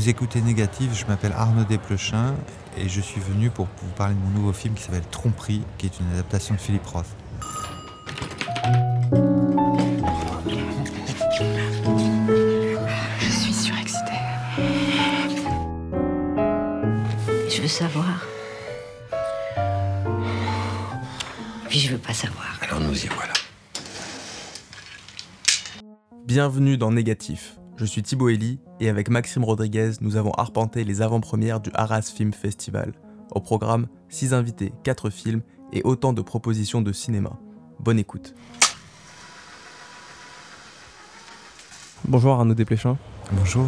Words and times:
Vous 0.00 0.08
écoutez 0.08 0.40
Négative, 0.40 0.94
je 0.94 1.04
m'appelle 1.04 1.34
Arnaud 1.36 1.64
Desplechin 1.64 2.34
et 2.74 2.88
je 2.88 3.02
suis 3.02 3.20
venu 3.20 3.50
pour 3.50 3.68
vous 3.82 3.92
parler 3.96 4.14
de 4.14 4.20
mon 4.20 4.30
nouveau 4.30 4.54
film 4.54 4.72
qui 4.72 4.82
s'appelle 4.82 5.04
Tromperie, 5.10 5.60
qui 5.76 5.84
est 5.84 6.00
une 6.00 6.10
adaptation 6.14 6.54
de 6.54 6.58
Philippe 6.58 6.86
Roth. 6.86 7.04
Je 13.20 13.30
suis 13.30 13.52
surexcitée. 13.52 14.22
Je 17.50 17.60
veux 17.60 17.68
savoir. 17.68 18.24
Puis 21.68 21.78
je 21.78 21.92
veux 21.92 21.98
pas 21.98 22.14
savoir. 22.14 22.58
Alors 22.62 22.80
nous 22.80 23.04
y 23.04 23.06
voilà. 23.08 23.34
Bienvenue 26.24 26.78
dans 26.78 26.90
Négatif. 26.90 27.59
Je 27.80 27.86
suis 27.86 28.02
Thibaut 28.02 28.28
Elie 28.28 28.58
et 28.78 28.90
avec 28.90 29.08
Maxime 29.08 29.42
Rodriguez, 29.42 29.92
nous 30.02 30.16
avons 30.16 30.32
arpenté 30.32 30.84
les 30.84 31.00
avant-premières 31.00 31.60
du 31.60 31.70
Arras 31.72 32.12
Film 32.14 32.34
Festival. 32.34 32.92
Au 33.30 33.40
programme, 33.40 33.86
6 34.10 34.34
invités, 34.34 34.74
4 34.84 35.08
films 35.08 35.40
et 35.72 35.80
autant 35.84 36.12
de 36.12 36.20
propositions 36.20 36.82
de 36.82 36.92
cinéma. 36.92 37.38
Bonne 37.78 37.98
écoute. 37.98 38.34
Bonjour 42.06 42.34
Arnaud 42.34 42.52
Desplechin. 42.52 42.98
Bonjour. 43.32 43.64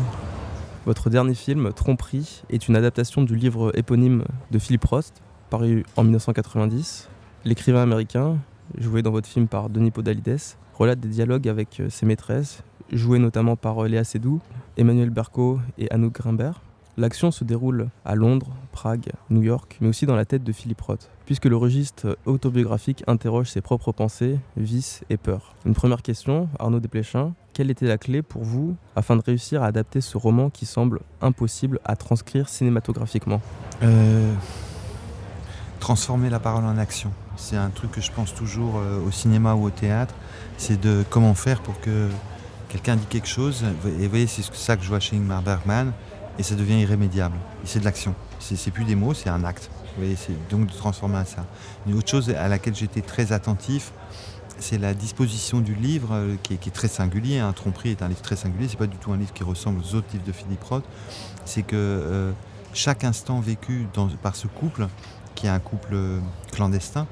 Votre 0.84 1.08
dernier 1.08 1.32
film, 1.32 1.72
Tromperie, 1.72 2.42
est 2.50 2.68
une 2.68 2.76
adaptation 2.76 3.22
du 3.22 3.34
livre 3.34 3.72
éponyme 3.78 4.24
de 4.50 4.58
Philippe 4.58 4.84
Rost, 4.84 5.22
paru 5.48 5.86
en 5.96 6.02
1990. 6.02 7.08
L'écrivain 7.46 7.82
américain, 7.82 8.36
joué 8.76 9.00
dans 9.00 9.10
votre 9.10 9.26
film 9.26 9.48
par 9.48 9.70
Denis 9.70 9.90
Podalides, 9.90 10.36
relate 10.74 11.00
des 11.00 11.08
dialogues 11.08 11.48
avec 11.48 11.80
euh, 11.80 11.88
ses 11.88 12.06
maîtresses, 12.06 12.62
jouées 12.92 13.18
notamment 13.18 13.56
par 13.56 13.82
euh, 13.82 13.88
Léa 13.88 14.04
Seydoux, 14.04 14.40
Emmanuel 14.76 15.10
Berco 15.10 15.60
et 15.78 15.90
Anouk 15.90 16.14
Grimbert. 16.14 16.60
L'action 16.98 17.30
se 17.30 17.42
déroule 17.42 17.88
à 18.04 18.14
Londres, 18.14 18.50
Prague, 18.70 19.12
New 19.30 19.42
York, 19.42 19.78
mais 19.80 19.88
aussi 19.88 20.04
dans 20.04 20.14
la 20.14 20.26
tête 20.26 20.44
de 20.44 20.52
Philippe 20.52 20.82
Roth, 20.82 21.08
puisque 21.24 21.46
le 21.46 21.56
registre 21.56 22.18
autobiographique 22.26 23.02
interroge 23.06 23.48
ses 23.48 23.62
propres 23.62 23.92
pensées, 23.92 24.38
vices 24.58 25.02
et 25.08 25.16
peurs. 25.16 25.54
Une 25.64 25.72
première 25.72 26.02
question, 26.02 26.50
Arnaud 26.58 26.80
Desplechin, 26.80 27.32
quelle 27.54 27.70
était 27.70 27.86
la 27.86 27.96
clé 27.96 28.20
pour 28.20 28.42
vous 28.42 28.76
afin 28.94 29.16
de 29.16 29.22
réussir 29.22 29.62
à 29.62 29.66
adapter 29.66 30.02
ce 30.02 30.18
roman 30.18 30.50
qui 30.50 30.66
semble 30.66 31.00
impossible 31.22 31.80
à 31.86 31.96
transcrire 31.96 32.50
cinématographiquement? 32.50 33.40
Euh, 33.82 34.34
transformer 35.80 36.28
la 36.28 36.40
parole 36.40 36.64
en 36.64 36.76
action. 36.76 37.10
C'est 37.36 37.56
un 37.56 37.70
truc 37.70 37.92
que 37.92 38.02
je 38.02 38.12
pense 38.12 38.34
toujours 38.34 38.76
euh, 38.76 39.00
au 39.06 39.10
cinéma 39.10 39.54
ou 39.54 39.64
au 39.64 39.70
théâtre. 39.70 40.14
C'est 40.58 40.78
de 40.78 41.04
comment 41.08 41.34
faire 41.34 41.62
pour 41.62 41.80
que 41.80 42.08
quelqu'un 42.72 42.96
dit 42.96 43.06
quelque 43.06 43.28
chose. 43.28 43.62
Et 43.86 44.04
vous 44.04 44.08
voyez, 44.08 44.26
c'est 44.26 44.42
ça 44.54 44.76
que 44.76 44.82
je 44.82 44.88
vois 44.88 45.00
chez 45.00 45.16
Ingmar 45.16 45.42
Bergman. 45.42 45.92
Et 46.38 46.42
ça 46.42 46.54
devient 46.54 46.80
irrémédiable. 46.80 47.36
C'est 47.64 47.80
de 47.80 47.84
l'action. 47.84 48.14
C'est 48.40 48.70
plus 48.70 48.84
des 48.84 48.94
mots, 48.94 49.12
c'est 49.12 49.28
un 49.28 49.44
acte. 49.44 49.70
Vous 49.94 50.02
voyez, 50.02 50.16
c'est 50.16 50.48
donc 50.48 50.66
de 50.66 50.72
transformer 50.72 51.22
ça. 51.26 51.44
Une 51.86 51.94
autre 51.94 52.08
chose 52.08 52.30
à 52.30 52.48
laquelle 52.48 52.74
j'étais 52.74 53.02
très 53.02 53.32
attentif, 53.32 53.92
c'est 54.58 54.78
la 54.78 54.94
disposition 54.94 55.60
du 55.60 55.74
livre 55.74 56.08
euh, 56.12 56.36
qui, 56.42 56.54
est, 56.54 56.72
très 56.72 56.88
singulier. 56.88 57.38
Un 57.38 57.52
Tromperie 57.52 57.90
est 57.90 58.02
un 58.02 58.08
livre 58.08 58.22
très 58.22 58.36
singulier. 58.36 58.68
C'est 58.68 58.78
pas 58.78 58.86
du 58.86 58.96
tout 58.96 59.12
un 59.12 59.18
livre 59.18 59.34
qui 59.34 59.44
ressemble 59.44 59.80
aux 59.80 59.94
autres 59.94 60.08
livres 60.12 60.24
de 60.24 60.32
Philippe 60.32 60.64
Roth. 60.64 60.84
C'est 61.44 61.62
que 61.62 61.76
euh, 61.76 62.32
chaque 62.72 63.04
instant 63.04 63.40
vécu 63.40 63.86
par 64.22 64.34
ce 64.34 64.46
couple, 64.46 64.88
qui 65.34 65.46
est 65.46 65.50
un 65.50 65.58
couple 65.58 65.92
euh, 65.92 66.20
clandestin, 66.50 67.06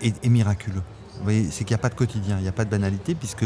est, 0.00 0.24
est 0.24 0.28
miraculeux. 0.28 0.82
Voyez, 1.22 1.48
c'est 1.50 1.64
qu'il 1.64 1.74
n'y 1.74 1.80
a 1.80 1.82
pas 1.82 1.88
de 1.88 1.94
quotidien, 1.94 2.38
il 2.38 2.42
n'y 2.42 2.48
a 2.48 2.52
pas 2.52 2.64
de 2.64 2.70
banalité, 2.70 3.14
puisque 3.14 3.44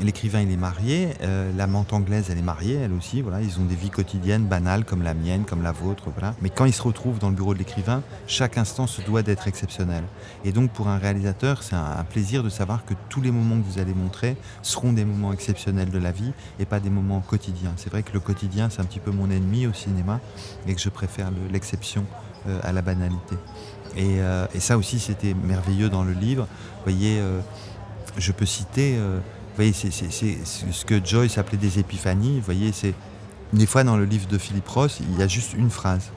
l'écrivain 0.00 0.40
il 0.42 0.50
est 0.50 0.56
marié, 0.56 1.08
euh, 1.22 1.50
l'amante 1.56 1.92
anglaise 1.92 2.26
elle 2.30 2.38
est 2.38 2.42
mariée, 2.42 2.74
elle 2.74 2.92
aussi, 2.92 3.22
voilà, 3.22 3.40
ils 3.40 3.58
ont 3.58 3.64
des 3.64 3.74
vies 3.74 3.90
quotidiennes 3.90 4.44
banales 4.46 4.84
comme 4.84 5.02
la 5.02 5.14
mienne, 5.14 5.44
comme 5.44 5.62
la 5.62 5.72
vôtre. 5.72 6.04
Mais 6.42 6.50
quand 6.50 6.64
ils 6.64 6.72
se 6.72 6.82
retrouvent 6.82 7.18
dans 7.18 7.30
le 7.30 7.34
bureau 7.34 7.54
de 7.54 7.58
l'écrivain, 7.58 8.02
chaque 8.26 8.58
instant 8.58 8.86
se 8.86 9.00
doit 9.02 9.22
d'être 9.22 9.48
exceptionnel. 9.48 10.04
Et 10.44 10.52
donc 10.52 10.70
pour 10.70 10.88
un 10.88 10.98
réalisateur, 10.98 11.62
c'est 11.62 11.74
un, 11.74 12.04
plaisir 12.04 12.42
de 12.42 12.50
savoir 12.50 12.84
que 12.84 12.94
tous 13.08 13.20
les 13.22 13.30
moments 13.30 13.56
que 13.60 13.66
vous 13.66 13.78
allez 13.78 13.94
montrer 13.94 14.36
seront 14.62 14.92
des 14.92 15.04
moments 15.04 15.32
exceptionnels 15.32 15.90
de 15.90 15.98
la 15.98 16.12
vie 16.12 16.32
et 16.58 16.66
pas 16.66 16.80
des 16.80 16.90
moments 16.90 17.20
quotidiens. 17.20 17.72
C'est 17.76 17.90
vrai 17.90 18.02
que 18.02 18.12
le 18.12 18.20
quotidien 18.20 18.68
c'est 18.70 18.80
un 18.80 18.84
petit 18.84 19.00
peu 19.00 19.10
mon 19.10 19.30
ennemi 19.30 19.66
au 19.66 19.72
cinéma 19.72 20.20
et 20.66 20.74
que 20.74 20.80
je 20.80 20.90
préfère 20.90 21.30
le- 21.30 21.50
l'exception 21.50 22.04
euh, 22.46 22.60
à 22.62 22.72
la 22.72 22.82
banalité. 22.82 23.36
Et, 23.96 24.20
euh, 24.20 24.46
et 24.54 24.60
ça 24.60 24.76
aussi, 24.76 24.98
c'était 24.98 25.34
merveilleux 25.34 25.88
dans 25.88 26.04
le 26.04 26.12
livre. 26.12 26.46
Vous 26.78 26.92
voyez, 26.92 27.18
euh, 27.20 27.40
je 28.18 28.32
peux 28.32 28.46
citer, 28.46 28.96
euh, 28.96 29.20
voyez, 29.56 29.72
c'est 29.72 29.90
ce 29.90 30.84
que 30.84 31.04
Joyce 31.04 31.38
appelait 31.38 31.58
des 31.58 31.78
épiphanies. 31.78 32.38
Vous 32.38 32.44
voyez, 32.44 32.72
c'est 32.72 32.94
des 33.52 33.66
fois 33.66 33.84
dans 33.84 33.96
le 33.96 34.04
livre 34.04 34.26
de 34.26 34.38
Philippe 34.38 34.68
Ross, 34.68 35.00
il 35.00 35.18
y 35.18 35.22
a 35.22 35.28
juste 35.28 35.54
une 35.54 35.70
phrase. 35.70 36.10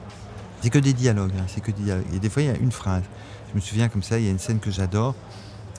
C'est 0.60 0.70
que 0.70 0.78
des 0.78 0.92
dialogues, 0.92 1.32
hein, 1.38 1.44
c'est 1.46 1.60
que 1.60 1.70
des 1.70 1.82
dialogues. 1.82 2.06
Et 2.14 2.18
des 2.18 2.28
fois, 2.28 2.42
il 2.42 2.48
y 2.48 2.50
a 2.50 2.56
une 2.56 2.72
phrase. 2.72 3.04
Je 3.50 3.56
me 3.56 3.60
souviens 3.60 3.88
comme 3.88 4.02
ça, 4.02 4.18
il 4.18 4.24
y 4.24 4.28
a 4.28 4.30
une 4.30 4.40
scène 4.40 4.58
que 4.58 4.70
j'adore. 4.70 5.14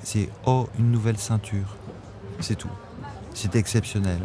C'est 0.03 0.29
Oh, 0.45 0.69
une 0.79 0.91
nouvelle 0.91 1.17
ceinture. 1.17 1.75
C'est 2.39 2.55
tout. 2.55 2.69
C'était 3.33 3.59
exceptionnel. 3.59 4.19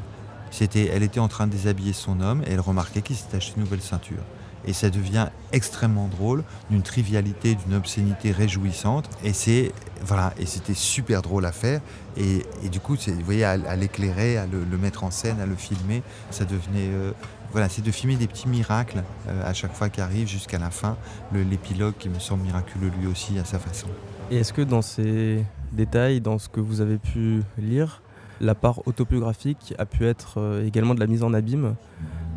C'était, 0.53 0.87
elle 0.87 1.03
était 1.03 1.19
en 1.19 1.27
train 1.27 1.49
de 1.49 1.53
déshabiller 1.53 1.93
son 1.93 2.21
homme 2.21 2.43
et 2.47 2.53
elle 2.53 2.61
remarquait 2.61 3.03
qu'il 3.03 3.17
s'était 3.17 3.39
acheté 3.39 3.55
une 3.57 3.65
nouvelle 3.65 3.83
ceinture. 3.83 4.23
Et 4.67 4.73
ça 4.73 4.91
devient 4.91 5.29
extrêmement 5.53 6.09
drôle, 6.09 6.43
d'une 6.71 6.83
trivialité, 6.83 7.55
d'une 7.55 7.75
obscénité 7.75 8.33
réjouissante. 8.33 9.09
Et 9.23 9.33
c'est 9.33 9.73
voilà, 10.05 10.35
et 10.39 10.47
c'était 10.47 10.75
super 10.75 11.23
drôle 11.23 11.47
à 11.47 11.53
faire. 11.53 11.81
Et, 12.17 12.45
et 12.63 12.69
du 12.69 12.81
coup, 12.81 12.95
vous 12.95 13.25
voyez, 13.25 13.45
à, 13.45 13.77
l'éclairer, 13.77 14.37
à 14.37 14.47
le, 14.47 14.79
mettre 14.79 15.05
en 15.05 15.11
scène, 15.11 15.41
à 15.41 15.47
le 15.47 15.55
filmer, 15.55 16.03
ça 16.31 16.45
devenait 16.45 16.89
euh, 16.93 17.13
voilà, 17.55 17.69
c'est 17.69 17.83
de 17.83 17.91
filmer 17.93 18.17
des 18.17 18.27
petits 18.27 18.49
miracles 18.49 19.05
euh, 19.29 19.49
à 19.49 19.53
chaque 19.55 19.73
fois 19.75 19.89
qui 19.89 20.01
arrivent 20.01 20.29
jusqu'à 20.29 20.59
la 20.59 20.71
fin. 20.71 20.97
L'épilogue 21.33 21.95
qui 21.99 22.09
me 22.09 22.19
semble 22.19 22.43
miraculeux 22.43 22.91
lui 23.01 23.07
aussi 23.07 23.39
à 23.39 23.45
sa 23.45 23.61
façon. 23.61 23.87
Et 24.33 24.39
est-ce 24.39 24.53
que 24.53 24.63
dans 24.63 24.83
ces 24.83 25.45
détails, 25.73 26.21
dans 26.21 26.39
ce 26.39 26.49
que 26.49 26.59
vous 26.59 26.81
avez 26.81 26.99
pu 26.99 27.43
lire, 27.57 28.03
la 28.41 28.57
part 28.57 28.87
autobiographique 28.89 29.73
a 29.79 29.87
pu 29.87 30.05
être 30.05 30.39
euh, 30.39 30.67
également 30.67 30.95
de 30.97 31.01
la 31.01 31.07
mise 31.07 31.23
en 31.23 31.33
abîme, 31.33 31.77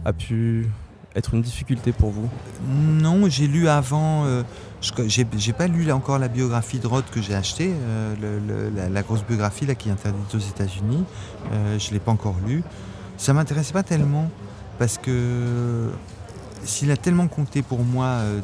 a 0.05 0.13
pu 0.13 0.67
être 1.17 1.33
une 1.33 1.41
difficulté 1.41 1.91
pour 1.91 2.11
vous 2.11 2.29
Non, 2.67 3.27
j'ai 3.27 3.47
lu 3.47 3.67
avant. 3.67 4.25
euh, 4.25 4.43
j'ai 5.07 5.53
pas 5.53 5.67
lu 5.67 5.91
encore 5.91 6.19
la 6.19 6.27
biographie 6.27 6.79
de 6.79 6.87
Roth 6.87 7.05
que 7.11 7.21
j'ai 7.21 7.33
achetée, 7.33 7.73
euh, 7.73 8.89
la, 8.91 9.01
grosse 9.01 9.23
biographie 9.23 9.65
là 9.65 9.73
qui 9.75 9.89
est 9.89 9.91
interdite 9.91 10.33
aux 10.33 10.39
États-Unis. 10.39 11.03
Euh, 11.51 11.79
je 11.79 11.91
l'ai 11.91 11.99
pas 11.99 12.11
encore 12.11 12.35
lue. 12.45 12.63
Ça 13.17 13.33
m'intéressait 13.33 13.73
pas 13.73 13.83
tellement 13.83 14.29
parce 14.77 14.99
que 14.99 15.89
s'il 16.63 16.91
a 16.91 16.97
tellement 16.97 17.27
compté 17.27 17.63
pour 17.63 17.79
moi 17.79 18.05
euh, 18.05 18.39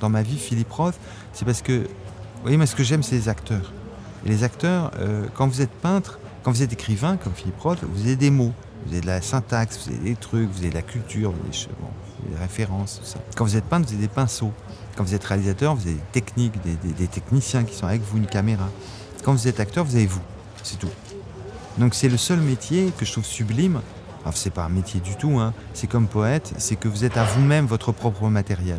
dans, 0.00 0.08
ma 0.08 0.22
vie, 0.22 0.38
Philippe 0.38 0.70
Roth, 0.70 0.94
c'est 1.32 1.44
parce 1.44 1.62
que, 1.62 1.72
vous 1.72 2.42
voyez, 2.42 2.56
moi 2.56 2.66
ce 2.66 2.76
que 2.76 2.84
j'aime, 2.84 3.02
c'est 3.02 3.16
les 3.16 3.28
acteurs. 3.28 3.72
Et 4.24 4.28
les 4.28 4.44
acteurs, 4.44 4.90
quand 5.34 5.48
vous 5.48 5.60
êtes 5.60 5.70
peintre, 5.70 6.18
quand 6.42 6.50
vous 6.50 6.62
êtes 6.62 6.72
écrivain, 6.72 7.18
comme 7.18 7.34
Philippe 7.34 7.60
Roth, 7.60 7.80
vous 7.82 8.06
avez 8.06 8.16
des 8.16 8.30
mots, 8.30 8.54
vous 8.86 8.92
avez 8.92 9.00
de 9.00 9.06
la 9.06 9.20
syntaxe, 9.20 9.78
vous 9.86 9.94
avez 9.94 10.10
des 10.10 10.16
trucs, 10.16 10.50
vous 10.50 10.58
avez 10.58 10.70
de 10.70 10.74
la 10.74 10.82
culture, 10.82 11.30
vous 11.32 11.38
avez 11.40 12.30
des, 12.30 12.36
références, 12.36 13.00
tout 13.00 13.06
ça. 13.06 13.18
Quand 13.36 13.44
vous 13.44 13.56
êtes 13.56 13.64
peintre, 13.64 13.86
vous 13.86 13.94
avez 13.94 14.02
des 14.02 14.12
pinceaux. 14.12 14.52
Quand 14.96 15.04
vous 15.04 15.14
êtes 15.14 15.24
réalisateur, 15.24 15.74
vous 15.74 15.82
avez 15.82 15.94
des 15.94 16.20
techniques, 16.20 16.54
des, 16.62 17.06
techniciens 17.06 17.64
qui 17.64 17.74
sont 17.74 17.86
avec 17.86 18.02
vous, 18.02 18.18
une 18.18 18.26
caméra. 18.26 18.68
Quand 19.24 19.32
vous 19.32 19.48
êtes 19.48 19.60
acteur, 19.60 19.84
vous 19.84 19.96
avez 19.96 20.06
vous. 20.06 20.22
C'est 20.62 20.78
tout. 20.78 20.90
Donc 21.78 21.94
c'est 21.94 22.08
le 22.08 22.16
seul 22.16 22.40
métier 22.40 22.92
que 22.96 23.04
je 23.04 23.12
trouve 23.12 23.24
sublime. 23.24 23.80
Alors 24.22 24.36
c'est 24.36 24.50
pas 24.50 24.64
un 24.64 24.68
métier 24.68 25.00
du 25.00 25.16
tout, 25.16 25.38
hein. 25.38 25.52
c'est 25.74 25.86
comme 25.86 26.06
poète, 26.06 26.54
c'est 26.56 26.76
que 26.76 26.88
vous 26.88 27.04
êtes 27.04 27.18
à 27.18 27.24
vous-même 27.24 27.66
votre 27.66 27.92
propre 27.92 28.28
matériel. 28.28 28.78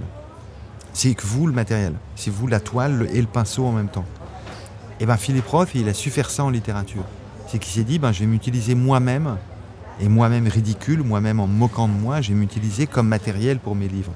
C'est 0.93 1.13
que 1.13 1.23
vous 1.23 1.45
le 1.45 1.53
matériel, 1.53 1.93
c'est 2.15 2.31
vous 2.31 2.47
la 2.47 2.59
toile 2.59 2.97
le- 2.97 3.15
et 3.15 3.21
le 3.21 3.27
pinceau 3.27 3.65
en 3.65 3.71
même 3.71 3.89
temps. 3.89 4.05
Et 4.99 5.05
ben 5.05 5.17
Philippe 5.17 5.47
Roth, 5.47 5.69
il 5.75 5.87
a 5.89 5.93
su 5.93 6.09
faire 6.09 6.31
ça 6.31 6.43
en 6.43 6.49
littérature. 6.49 7.03
C'est 7.47 7.59
qu'il 7.59 7.73
s'est 7.73 7.83
dit, 7.83 7.99
ben, 7.99 8.11
je 8.11 8.21
vais 8.21 8.25
m'utiliser 8.25 8.75
moi-même, 8.75 9.37
et 9.99 10.09
moi-même 10.09 10.47
ridicule, 10.47 11.03
moi-même 11.03 11.39
en 11.39 11.47
moquant 11.47 11.87
de 11.87 11.93
moi, 11.93 12.21
je 12.21 12.29
vais 12.29 12.35
m'utiliser 12.35 12.87
comme 12.87 13.07
matériel 13.07 13.59
pour 13.59 13.75
mes 13.75 13.87
livres. 13.87 14.13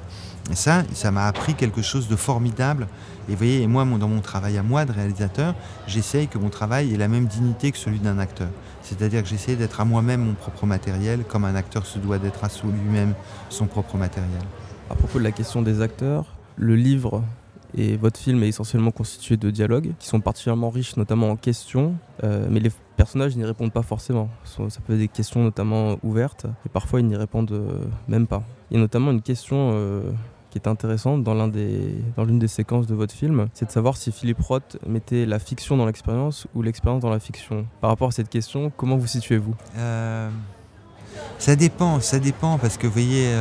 Et 0.52 0.56
ça, 0.56 0.84
ça 0.94 1.12
m'a 1.12 1.28
appris 1.28 1.54
quelque 1.54 1.82
chose 1.82 2.08
de 2.08 2.16
formidable. 2.16 2.88
Et 3.28 3.34
vous 3.34 3.38
voyez, 3.38 3.68
moi, 3.68 3.86
dans 3.86 4.08
mon 4.08 4.22
travail 4.22 4.58
à 4.58 4.64
moi 4.64 4.86
de 4.86 4.92
réalisateur, 4.92 5.54
j'essaye 5.86 6.28
que 6.28 6.40
mon 6.40 6.50
travail 6.50 6.94
ait 6.94 6.98
la 6.98 7.08
même 7.08 7.26
dignité 7.26 7.72
que 7.72 7.78
celui 7.78 8.00
d'un 8.00 8.18
acteur. 8.18 8.50
C'est-à-dire 8.82 9.22
que 9.22 9.30
j'essaie 9.30 9.56
d'être 9.56 9.80
à 9.80 9.86
moi-même 9.86 10.22
mon 10.22 10.34
propre 10.34 10.66
matériel, 10.66 11.24
comme 11.24 11.46
un 11.46 11.54
acteur 11.54 11.86
se 11.86 12.00
doit 12.00 12.18
d'être 12.18 12.44
à 12.44 12.50
lui-même 12.64 13.14
son 13.50 13.68
propre 13.68 13.98
matériel. 13.98 14.42
À 14.90 14.96
propos 14.96 15.20
de 15.20 15.24
la 15.24 15.32
question 15.32 15.62
des 15.62 15.82
acteurs, 15.82 16.26
le 16.58 16.76
livre 16.76 17.24
et 17.78 17.98
votre 17.98 18.20
film 18.20 18.44
est 18.44 18.48
essentiellement 18.48 18.92
constitué 18.92 19.38
de 19.38 19.52
dialogues 19.52 19.94
qui 20.00 20.08
sont 20.08 20.20
particulièrement 20.20 20.70
riches, 20.70 20.98
notamment 20.98 21.30
en 21.30 21.36
questions, 21.36 21.96
euh, 22.24 22.48
mais 22.50 22.60
les 22.60 22.72
personnages 22.98 23.36
n'y 23.36 23.46
répondent 23.46 23.72
pas 23.72 23.84
forcément. 23.84 24.30
Ça 24.44 24.80
peut 24.86 24.94
être 24.94 25.00
des 25.00 25.08
questions 25.08 25.44
notamment 25.44 25.98
ouvertes, 26.04 26.46
et 26.66 26.70
parfois 26.70 27.00
ils 27.00 27.08
n'y 27.08 27.16
répondent 27.16 27.52
euh, 27.52 27.86
même 28.08 28.28
pas. 28.28 28.44
Il 28.72 28.76
y 28.76 28.78
a 28.78 28.82
notamment 28.82 29.12
une 29.12 29.22
question 29.22 29.72
euh, 29.74 30.02
qui 30.50 30.58
est 30.58 30.68
intéressante 30.68 31.24
dans 31.24 31.36
l'un 31.36 31.48
des 31.48 31.96
l'une 32.18 32.40
des 32.40 32.48
séquences 32.48 32.88
de 32.88 32.96
votre 32.96 33.14
film, 33.14 33.48
c'est 33.54 33.66
de 33.66 33.72
savoir 33.72 33.98
si 33.98 34.12
Philippe 34.12 34.42
Roth 34.42 34.78
mettait 34.88 35.26
la 35.26 35.40
fiction 35.40 35.78
dans 35.78 35.86
l'expérience 35.86 36.48
ou 36.56 36.62
l'expérience 36.62 37.02
dans 37.02 37.12
la 37.12 37.20
fiction. 37.20 37.68
Par 37.82 37.92
rapport 37.92 38.10
à 38.10 38.12
cette 38.12 38.30
question, 38.30 38.72
comment 38.76 38.98
vous 38.98 39.08
situez-vous? 39.08 39.54
Ça 41.38 41.56
dépend, 41.56 42.00
ça 42.00 42.20
dépend, 42.20 42.58
parce 42.58 42.78
que 42.78 42.88
vous 42.88 42.94
voyez, 42.94 43.34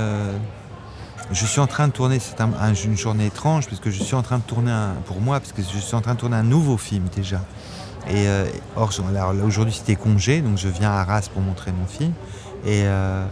je 1.30 1.46
suis 1.46 1.60
en 1.60 1.66
train 1.66 1.88
de 1.88 1.92
tourner, 1.92 2.19
c'est 2.20 2.40
une 2.84 2.96
journée 2.96 3.26
étrange, 3.26 3.69
parce 3.69 3.80
je 3.84 4.02
suis 4.02 4.14
en 4.14 4.22
train 4.22 4.38
de 4.38 4.42
tourner, 4.42 4.70
un, 4.70 4.94
pour 5.04 5.20
moi, 5.20 5.40
parce 5.40 5.52
que 5.52 5.62
je 5.62 5.78
suis 5.78 5.94
en 5.94 6.00
train 6.00 6.14
de 6.14 6.20
tourner 6.20 6.36
un 6.36 6.42
nouveau 6.42 6.76
film 6.76 7.04
déjà. 7.14 7.40
Et 8.08 8.26
euh, 8.26 8.46
or, 8.76 8.90
aujourd'hui 9.44 9.75
c'était 9.75 9.96
congé, 9.96 10.40
donc 10.40 10.56
je 10.56 10.69
viens 10.69 10.90
à 10.90 11.00
Arras 11.00 11.28
pour 11.32 11.42
montrer 11.42 11.72
mon 11.72 11.86
film. 11.86 12.12
Et, 12.64 12.84
euh, 12.84 13.26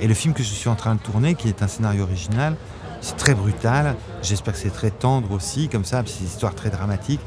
et 0.00 0.06
le 0.06 0.14
film 0.14 0.32
que 0.32 0.42
je 0.42 0.48
suis 0.48 0.70
en 0.70 0.74
train 0.74 0.94
de 0.94 1.00
tourner, 1.00 1.34
qui 1.34 1.48
est 1.48 1.62
un 1.62 1.68
scénario 1.68 2.04
original, 2.04 2.56
c'est 3.02 3.16
très 3.16 3.34
brutal. 3.34 3.96
J'espère 4.22 4.54
que 4.54 4.60
c'est 4.60 4.72
très 4.72 4.90
tendre 4.90 5.30
aussi, 5.32 5.68
comme 5.68 5.84
ça, 5.84 6.02
c'est 6.06 6.20
une 6.20 6.26
histoire 6.26 6.54
très 6.54 6.70
dramatique. 6.70 7.20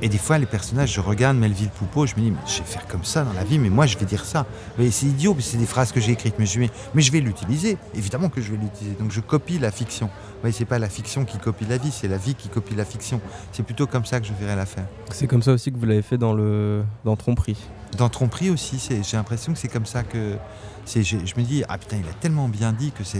Et 0.00 0.08
des 0.08 0.18
fois, 0.18 0.38
les 0.38 0.46
personnages, 0.46 0.92
je 0.92 1.00
regarde 1.00 1.36
Melville 1.36 1.70
Poupeau, 1.70 2.06
je 2.06 2.14
me 2.16 2.20
dis, 2.20 2.30
mais 2.30 2.38
je 2.46 2.58
vais 2.58 2.64
faire 2.64 2.86
comme 2.86 3.04
ça 3.04 3.24
dans 3.24 3.32
la 3.32 3.44
vie, 3.44 3.58
mais 3.58 3.70
moi, 3.70 3.86
je 3.86 3.98
vais 3.98 4.06
dire 4.06 4.24
ça. 4.24 4.46
C'est 4.78 5.06
idiot, 5.06 5.36
c'est 5.40 5.56
des 5.56 5.66
phrases 5.66 5.90
que 5.90 6.00
j'ai 6.00 6.12
écrites, 6.12 6.34
mais 6.38 6.46
je, 6.46 6.60
vais, 6.60 6.70
mais 6.94 7.02
je 7.02 7.10
vais 7.10 7.20
l'utiliser. 7.20 7.76
Évidemment 7.94 8.28
que 8.28 8.40
je 8.40 8.52
vais 8.52 8.58
l'utiliser. 8.58 8.96
Donc, 8.98 9.10
je 9.10 9.20
copie 9.20 9.58
la 9.58 9.70
fiction. 9.70 10.08
Vous 10.42 10.52
c'est 10.52 10.64
pas 10.64 10.78
la 10.78 10.88
fiction 10.88 11.24
qui 11.24 11.38
copie 11.38 11.64
la 11.64 11.78
vie, 11.78 11.90
c'est 11.90 12.06
la 12.06 12.16
vie 12.16 12.34
qui 12.34 12.48
copie 12.48 12.76
la 12.76 12.84
fiction. 12.84 13.20
C'est 13.50 13.64
plutôt 13.64 13.88
comme 13.88 14.04
ça 14.04 14.20
que 14.20 14.26
je 14.26 14.32
verrai 14.32 14.54
l'affaire. 14.54 14.86
C'est 15.10 15.26
comme 15.26 15.42
ça 15.42 15.52
aussi 15.52 15.72
que 15.72 15.78
vous 15.78 15.86
l'avez 15.86 16.02
fait 16.02 16.18
dans, 16.18 16.32
le, 16.32 16.84
dans 17.04 17.16
Tromperie. 17.16 17.56
Dans 17.96 18.08
Tromperie 18.08 18.50
aussi, 18.50 18.80
j'ai 18.88 19.16
l'impression 19.16 19.52
que 19.52 19.58
c'est 19.58 19.68
comme 19.68 19.86
ça 19.86 20.02
que. 20.02 20.36
Je, 20.86 21.02
je, 21.02 21.16
me 21.36 21.42
dis, 21.42 21.64
ah 21.68 21.76
putain, 21.76 21.98
il 22.02 22.08
a 22.08 22.14
tellement 22.14 22.48
bien 22.48 22.72
dit 22.72 22.92
que 22.92 23.04
c'est 23.04 23.18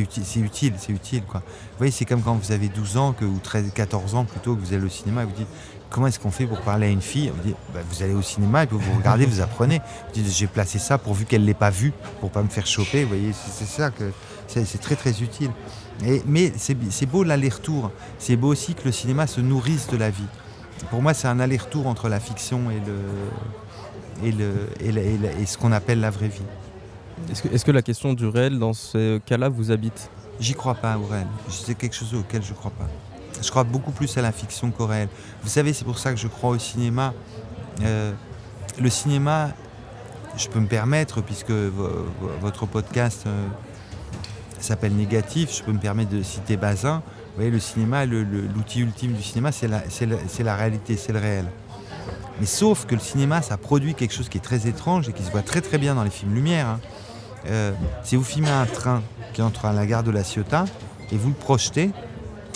utile, 0.00 0.24
c'est 0.24 0.40
utile, 0.40 0.72
c'est 0.78 0.92
utile, 0.92 1.22
quoi. 1.24 1.40
Vous 1.40 1.76
voyez, 1.78 1.92
c'est 1.92 2.06
comme 2.06 2.22
quand 2.22 2.34
vous 2.34 2.50
avez 2.50 2.68
12 2.68 2.96
ans, 2.96 3.12
que, 3.12 3.26
ou 3.26 3.38
13, 3.42 3.72
14 3.74 4.14
ans 4.14 4.24
plutôt, 4.24 4.56
que 4.56 4.60
vous 4.60 4.72
allez 4.72 4.86
au 4.86 4.88
cinéma 4.88 5.24
et 5.24 5.26
vous 5.26 5.32
dites, 5.32 5.48
comment 5.94 6.08
est-ce 6.08 6.18
qu'on 6.18 6.32
fait 6.32 6.46
pour 6.46 6.60
parler 6.60 6.88
à 6.88 6.90
une 6.90 7.00
fille 7.00 7.32
vous, 7.44 7.52
bah, 7.72 7.78
vous 7.88 8.02
allez 8.02 8.14
au 8.14 8.22
cinéma 8.22 8.64
et 8.64 8.66
puis 8.66 8.76
vous 8.76 8.98
regardez, 8.98 9.26
vous 9.26 9.40
apprenez. 9.40 9.78
Vous 9.78 10.22
dites, 10.22 10.34
j'ai 10.34 10.48
placé 10.48 10.80
ça 10.80 10.98
pourvu 10.98 11.24
qu'elle 11.24 11.42
ne 11.42 11.46
l'ait 11.46 11.54
pas 11.54 11.70
vu, 11.70 11.92
pour 12.18 12.30
pas 12.30 12.42
me 12.42 12.48
faire 12.48 12.66
choper. 12.66 13.04
Vous 13.04 13.10
voyez, 13.10 13.30
c'est 13.32 13.64
ça 13.64 13.92
que 13.92 14.10
c'est 14.48 14.80
très 14.80 14.96
très 14.96 15.22
utile. 15.22 15.52
Et, 16.04 16.20
mais 16.26 16.52
c'est 16.56 17.06
beau 17.06 17.22
l'aller-retour. 17.22 17.92
C'est 18.18 18.34
beau 18.34 18.48
aussi 18.48 18.74
que 18.74 18.84
le 18.86 18.90
cinéma 18.90 19.28
se 19.28 19.40
nourrisse 19.40 19.86
de 19.86 19.96
la 19.96 20.10
vie. 20.10 20.26
Pour 20.90 21.00
moi, 21.00 21.14
c'est 21.14 21.28
un 21.28 21.38
aller-retour 21.38 21.86
entre 21.86 22.08
la 22.08 22.18
fiction 22.18 22.72
et, 22.72 22.80
le, 22.84 24.68
et, 24.80 24.90
le, 24.90 25.30
et, 25.40 25.46
ce 25.46 25.56
qu'on 25.56 25.70
appelle 25.70 26.00
la 26.00 26.10
vraie 26.10 26.26
vie. 26.26 26.42
Est-ce 27.30 27.40
que, 27.40 27.54
est 27.54 27.64
que, 27.64 27.70
la 27.70 27.82
question 27.82 28.14
du 28.14 28.26
réel, 28.26 28.58
dans 28.58 28.72
ce 28.72 29.18
cas-là, 29.18 29.48
vous 29.48 29.70
habite? 29.70 30.10
J'y 30.40 30.54
crois 30.54 30.74
pas 30.74 30.98
au 30.98 31.06
réel. 31.06 31.28
C'est 31.48 31.76
quelque 31.76 31.94
chose 31.94 32.12
auquel 32.14 32.42
je 32.42 32.52
crois 32.52 32.72
pas. 32.72 32.88
Je 33.42 33.50
crois 33.50 33.64
beaucoup 33.64 33.90
plus 33.90 34.16
à 34.16 34.22
la 34.22 34.32
fiction 34.32 34.70
qu'au 34.70 34.86
réel. 34.86 35.08
Vous 35.42 35.48
savez, 35.48 35.72
c'est 35.72 35.84
pour 35.84 35.98
ça 35.98 36.12
que 36.12 36.18
je 36.18 36.28
crois 36.28 36.50
au 36.50 36.58
cinéma. 36.58 37.12
Euh, 37.82 38.12
le 38.80 38.90
cinéma, 38.90 39.50
je 40.36 40.48
peux 40.48 40.60
me 40.60 40.66
permettre, 40.66 41.20
puisque 41.20 41.52
votre 42.40 42.66
podcast 42.66 43.24
euh, 43.26 43.46
s'appelle 44.60 44.94
Négatif, 44.94 45.56
je 45.56 45.62
peux 45.62 45.72
me 45.72 45.78
permettre 45.78 46.10
de 46.10 46.22
citer 46.22 46.56
Bazin. 46.56 47.02
Vous 47.06 47.36
voyez, 47.36 47.50
le 47.50 47.60
cinéma, 47.60 48.06
l'outil 48.06 48.80
ultime 48.80 49.12
du 49.12 49.22
cinéma, 49.22 49.50
c'est 49.52 49.68
la, 49.68 50.56
réalité, 50.56 50.96
c'est 50.96 51.12
le 51.12 51.18
réel. 51.18 51.46
Mais 52.40 52.46
sauf 52.46 52.86
que 52.86 52.94
le 52.94 53.00
cinéma, 53.00 53.42
ça 53.42 53.56
produit 53.56 53.94
quelque 53.94 54.14
chose 54.14 54.28
qui 54.28 54.38
est 54.38 54.42
très 54.42 54.66
étrange 54.66 55.08
et 55.08 55.12
qui 55.12 55.22
se 55.22 55.30
voit 55.30 55.42
très 55.42 55.60
très 55.60 55.78
bien 55.78 55.94
dans 55.94 56.04
les 56.04 56.10
films 56.10 56.34
Lumière. 56.34 56.66
Hein. 56.66 56.80
Euh, 57.46 57.72
si 58.02 58.16
vous 58.16 58.24
filmez 58.24 58.50
un 58.50 58.66
train 58.66 59.02
qui 59.34 59.42
entre 59.42 59.66
à 59.66 59.72
la 59.72 59.86
gare 59.86 60.02
de 60.02 60.10
la 60.10 60.24
Ciotat 60.24 60.64
et 61.12 61.16
vous 61.16 61.28
le 61.28 61.34
projetez, 61.34 61.90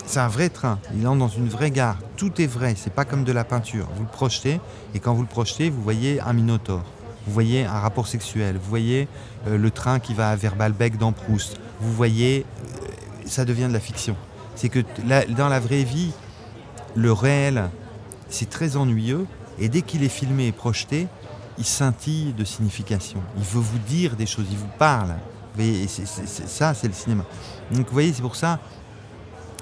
c'est 0.09 0.19
un 0.19 0.27
vrai 0.27 0.49
train. 0.49 0.79
Il 0.95 1.07
entre 1.07 1.19
dans 1.19 1.27
une 1.27 1.47
vraie 1.47 1.69
gare. 1.69 1.99
Tout 2.17 2.41
est 2.41 2.47
vrai. 2.47 2.73
C'est 2.75 2.91
pas 2.91 3.05
comme 3.05 3.23
de 3.23 3.31
la 3.31 3.43
peinture. 3.43 3.87
Vous 3.95 4.01
le 4.01 4.09
projetez 4.09 4.59
et 4.95 4.99
quand 4.99 5.13
vous 5.13 5.21
le 5.21 5.27
projetez, 5.27 5.69
vous 5.69 5.83
voyez 5.83 6.19
un 6.19 6.33
minotaure. 6.33 6.83
Vous 7.27 7.33
voyez 7.33 7.65
un 7.65 7.79
rapport 7.79 8.07
sexuel. 8.07 8.57
Vous 8.57 8.69
voyez 8.69 9.07
euh, 9.47 9.55
le 9.55 9.69
train 9.69 9.99
qui 9.99 10.15
va 10.15 10.35
vers 10.35 10.55
Balbec 10.55 10.97
dans 10.97 11.11
Proust. 11.11 11.59
Vous 11.79 11.93
voyez, 11.93 12.43
euh, 12.43 12.87
ça 13.25 13.45
devient 13.45 13.67
de 13.67 13.73
la 13.73 13.79
fiction. 13.79 14.15
C'est 14.55 14.69
que 14.69 14.79
dans 15.37 15.47
la 15.47 15.59
vraie 15.59 15.83
vie, 15.83 16.11
le 16.95 17.13
réel, 17.13 17.69
c'est 18.29 18.49
très 18.49 18.77
ennuyeux. 18.77 19.27
Et 19.59 19.69
dès 19.69 19.83
qu'il 19.83 20.03
est 20.03 20.09
filmé 20.09 20.47
et 20.47 20.51
projeté, 20.51 21.07
il 21.59 21.65
scintille 21.65 22.33
de 22.33 22.43
signification. 22.45 23.21
Il 23.37 23.43
veut 23.43 23.61
vous 23.61 23.77
dire 23.77 24.15
des 24.15 24.25
choses. 24.25 24.47
Il 24.49 24.57
vous 24.57 24.71
parle. 24.79 25.15
Vous 25.55 25.87
ça, 26.47 26.73
c'est 26.73 26.87
le 26.87 26.93
cinéma. 26.93 27.25
Donc 27.71 27.85
vous 27.85 27.93
voyez, 27.93 28.11
c'est 28.11 28.23
pour 28.23 28.35
ça 28.35 28.59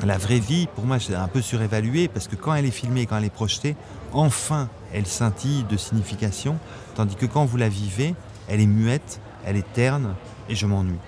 la 0.06 0.18
vraie 0.18 0.40
vie, 0.40 0.68
pour 0.76 0.86
moi, 0.86 1.00
c'est 1.00 1.16
un 1.16 1.28
peu 1.28 1.42
surévalué 1.42 2.08
parce 2.08 2.28
que 2.28 2.36
quand 2.36 2.54
elle 2.54 2.66
est 2.66 2.72
filmée, 2.72 3.06
quand 3.06 3.18
elle 3.18 3.26
est 3.26 3.30
projetée, 3.30 3.76
enfin, 4.14 4.70
elle 4.94 5.08
scintille 5.08 5.64
de 5.64 5.78
signification, 5.78 6.58
tandis 6.96 7.16
que 7.16 7.26
quand 7.26 7.46
vous 7.46 7.58
la 7.58 7.70
vivez, 7.70 8.14
elle 8.48 8.62
est 8.62 8.68
muette, 8.68 9.20
elle 9.46 9.58
est 9.58 9.74
terne, 9.74 10.16
et 10.50 10.56
je 10.56 10.66
m'ennuie. 10.66 11.00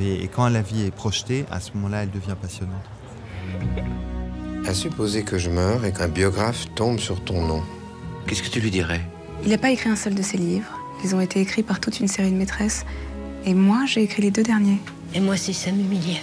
Et 0.00 0.28
quand 0.28 0.48
la 0.48 0.62
vie 0.62 0.82
est 0.82 0.90
projetée, 0.90 1.44
à 1.50 1.60
ce 1.60 1.72
moment-là, 1.74 2.04
elle 2.04 2.10
devient 2.10 2.36
passionnante. 2.40 2.74
À 4.66 4.74
supposer 4.74 5.22
que 5.22 5.38
je 5.38 5.50
meure 5.50 5.84
et 5.84 5.92
qu'un 5.92 6.08
biographe 6.08 6.66
tombe 6.74 6.98
sur 6.98 7.22
ton 7.22 7.46
nom, 7.46 7.62
qu'est-ce 8.26 8.42
que 8.42 8.48
tu 8.48 8.60
lui 8.60 8.70
dirais? 8.70 9.00
Il 9.44 9.50
n'a 9.50 9.58
pas 9.58 9.70
écrit 9.70 9.90
un 9.90 9.96
seul 9.96 10.14
de 10.14 10.22
ses 10.22 10.38
livres. 10.38 10.72
Ils 11.04 11.14
ont 11.14 11.20
été 11.20 11.40
écrits 11.40 11.62
par 11.62 11.78
toute 11.78 12.00
une 12.00 12.08
série 12.08 12.32
de 12.32 12.36
maîtresses. 12.36 12.84
Et 13.44 13.54
moi, 13.54 13.84
j'ai 13.86 14.02
écrit 14.02 14.22
les 14.22 14.30
deux 14.30 14.42
derniers. 14.42 14.80
Et 15.14 15.20
moi, 15.20 15.36
si 15.36 15.54
ça 15.54 15.70
m'humiliait. 15.70 16.22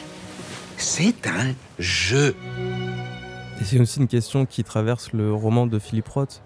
C'est 0.77 1.27
un 1.27 1.53
jeu. 1.79 2.35
Et 3.59 3.63
c'est 3.63 3.79
aussi 3.79 3.99
une 3.99 4.07
question 4.07 4.45
qui 4.45 4.63
traverse 4.63 5.13
le 5.13 5.33
roman 5.33 5.67
de 5.67 5.79
Philippe 5.79 6.09
Roth 6.09 6.41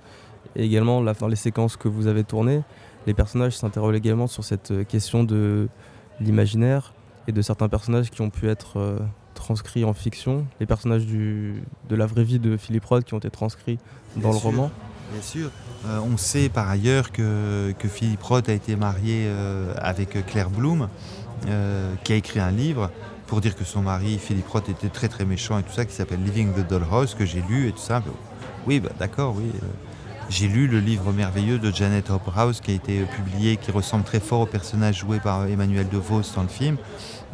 et 0.55 0.65
également 0.65 1.01
dans 1.01 1.27
les 1.27 1.35
séquences 1.35 1.77
que 1.77 1.87
vous 1.87 2.07
avez 2.07 2.23
tournées. 2.23 2.61
Les 3.05 3.13
personnages 3.13 3.57
s'interrogent 3.57 3.95
également 3.95 4.27
sur 4.27 4.43
cette 4.43 4.87
question 4.87 5.23
de 5.23 5.69
l'imaginaire 6.19 6.93
et 7.27 7.31
de 7.31 7.41
certains 7.41 7.69
personnages 7.69 8.09
qui 8.09 8.21
ont 8.21 8.29
pu 8.29 8.49
être 8.49 8.79
euh, 8.79 8.99
transcrits 9.33 9.85
en 9.85 9.93
fiction, 9.93 10.45
les 10.59 10.65
personnages 10.65 11.05
du, 11.05 11.61
de 11.89 11.95
la 11.95 12.05
vraie 12.05 12.23
vie 12.23 12.39
de 12.39 12.57
Philippe 12.57 12.85
Roth 12.85 13.03
qui 13.03 13.13
ont 13.13 13.19
été 13.19 13.29
transcrits 13.29 13.77
dans 14.15 14.31
le 14.31 14.37
roman. 14.37 14.71
Bien 15.11 15.21
sûr. 15.21 15.51
Euh, 15.85 15.99
on 15.99 16.17
sait 16.17 16.49
par 16.49 16.69
ailleurs 16.69 17.11
que, 17.11 17.73
que 17.79 17.87
Philippe 17.87 18.23
Roth 18.23 18.49
a 18.49 18.53
été 18.53 18.75
marié 18.75 19.25
euh, 19.27 19.73
avec 19.77 20.25
Claire 20.25 20.49
Bloom, 20.49 20.89
qui 22.03 22.13
a 22.13 22.15
écrit 22.15 22.39
un 22.39 22.51
livre 22.51 22.89
pour 23.27 23.41
dire 23.41 23.55
que 23.55 23.65
son 23.65 23.81
mari, 23.81 24.17
Philippe 24.17 24.47
Roth, 24.47 24.69
était 24.69 24.89
très 24.89 25.09
très 25.09 25.25
méchant 25.25 25.59
et 25.59 25.63
tout 25.63 25.73
ça, 25.73 25.85
qui 25.85 25.93
s'appelle 25.93 26.23
Living 26.23 26.53
the 26.53 26.67
Dollhouse, 26.67 27.13
que 27.13 27.25
j'ai 27.25 27.43
lu 27.47 27.67
et 27.67 27.71
tout 27.71 27.77
ça. 27.77 28.01
Oui, 28.65 28.79
bah, 28.79 28.89
d'accord, 28.97 29.35
oui. 29.37 29.51
Euh, 29.53 29.67
j'ai 30.29 30.47
lu 30.47 30.67
le 30.67 30.79
livre 30.79 31.13
merveilleux 31.13 31.59
de 31.59 31.71
Janet 31.71 32.09
Hopperhouse 32.09 32.59
qui 32.59 32.71
a 32.71 32.73
été 32.73 33.01
euh, 33.01 33.05
publié, 33.05 33.57
qui 33.57 33.71
ressemble 33.71 34.03
très 34.03 34.19
fort 34.19 34.41
au 34.41 34.45
personnage 34.45 34.99
joué 34.99 35.19
par 35.19 35.45
Emmanuel 35.45 35.87
DeVos 35.89 36.23
dans 36.35 36.41
le 36.41 36.49
film, 36.49 36.77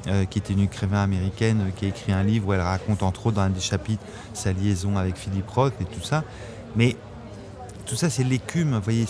euh, 0.08 0.26
qui 0.26 0.40
était 0.40 0.54
une 0.54 0.62
écrivain 0.62 1.02
américaine 1.02 1.72
qui 1.76 1.86
a 1.86 1.88
écrit 1.88 2.12
un 2.12 2.24
livre 2.24 2.50
où 2.50 2.54
elle 2.54 2.62
raconte 2.62 3.02
entre 3.02 3.28
autres 3.28 3.38
dans 3.38 3.44
un 3.44 3.50
des 3.50 3.60
chapitres 3.60 4.04
sa 4.34 4.52
liaison 4.52 4.98
avec 4.98 5.16
Philippe 5.18 5.50
Roth 5.50 5.74
et 5.80 5.86
tout 5.86 6.04
ça. 6.04 6.24
Mais 6.76 6.96
tout 7.86 7.96
ça, 7.96 8.10
c'est 8.10 8.24
l'écume, 8.24 8.76
vous 8.76 8.82
voyez. 8.82 9.06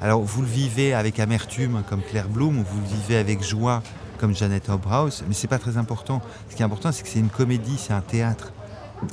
Alors 0.00 0.22
vous 0.22 0.42
le 0.42 0.48
vivez 0.48 0.94
avec 0.94 1.18
amertume 1.20 1.82
comme 1.88 2.02
Claire 2.02 2.28
Bloom, 2.28 2.58
ou 2.58 2.64
vous 2.64 2.80
le 2.80 2.86
vivez 2.86 3.16
avec 3.16 3.42
joie 3.42 3.82
comme 4.16 4.34
Janet 4.34 4.68
Hobhouse, 4.68 5.24
mais 5.28 5.34
c'est 5.34 5.48
pas 5.48 5.58
très 5.58 5.76
important. 5.76 6.20
Ce 6.50 6.56
qui 6.56 6.62
est 6.62 6.64
important, 6.64 6.92
c'est 6.92 7.02
que 7.02 7.08
c'est 7.08 7.18
une 7.18 7.28
comédie, 7.28 7.76
c'est 7.78 7.92
un 7.92 8.00
théâtre. 8.00 8.52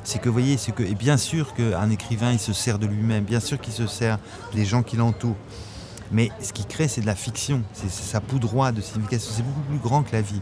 C'est 0.03 0.19
que, 0.19 0.29
vous 0.29 0.33
voyez, 0.33 0.57
c'est 0.57 0.71
que, 0.71 0.83
et 0.83 0.95
bien 0.95 1.17
sûr 1.17 1.53
qu'un 1.53 1.89
écrivain, 1.89 2.31
il 2.31 2.39
se 2.39 2.53
sert 2.53 2.79
de 2.79 2.85
lui-même, 2.85 3.23
bien 3.23 3.39
sûr 3.39 3.59
qu'il 3.59 3.73
se 3.73 3.85
sert 3.85 4.17
des 4.53 4.65
gens 4.65 4.81
qui 4.81 4.95
l'entourent. 4.95 5.35
Mais 6.11 6.31
ce 6.41 6.53
qui 6.53 6.65
crée, 6.65 6.87
c'est 6.87 7.01
de 7.01 7.05
la 7.05 7.15
fiction, 7.15 7.63
c'est 7.73 7.89
sa 7.89 8.21
poudroie 8.21 8.71
de 8.71 8.81
signification, 8.81 9.31
c'est 9.35 9.43
beaucoup 9.43 9.61
plus 9.61 9.79
grand 9.79 10.03
que 10.03 10.13
la 10.13 10.21
vie. 10.21 10.41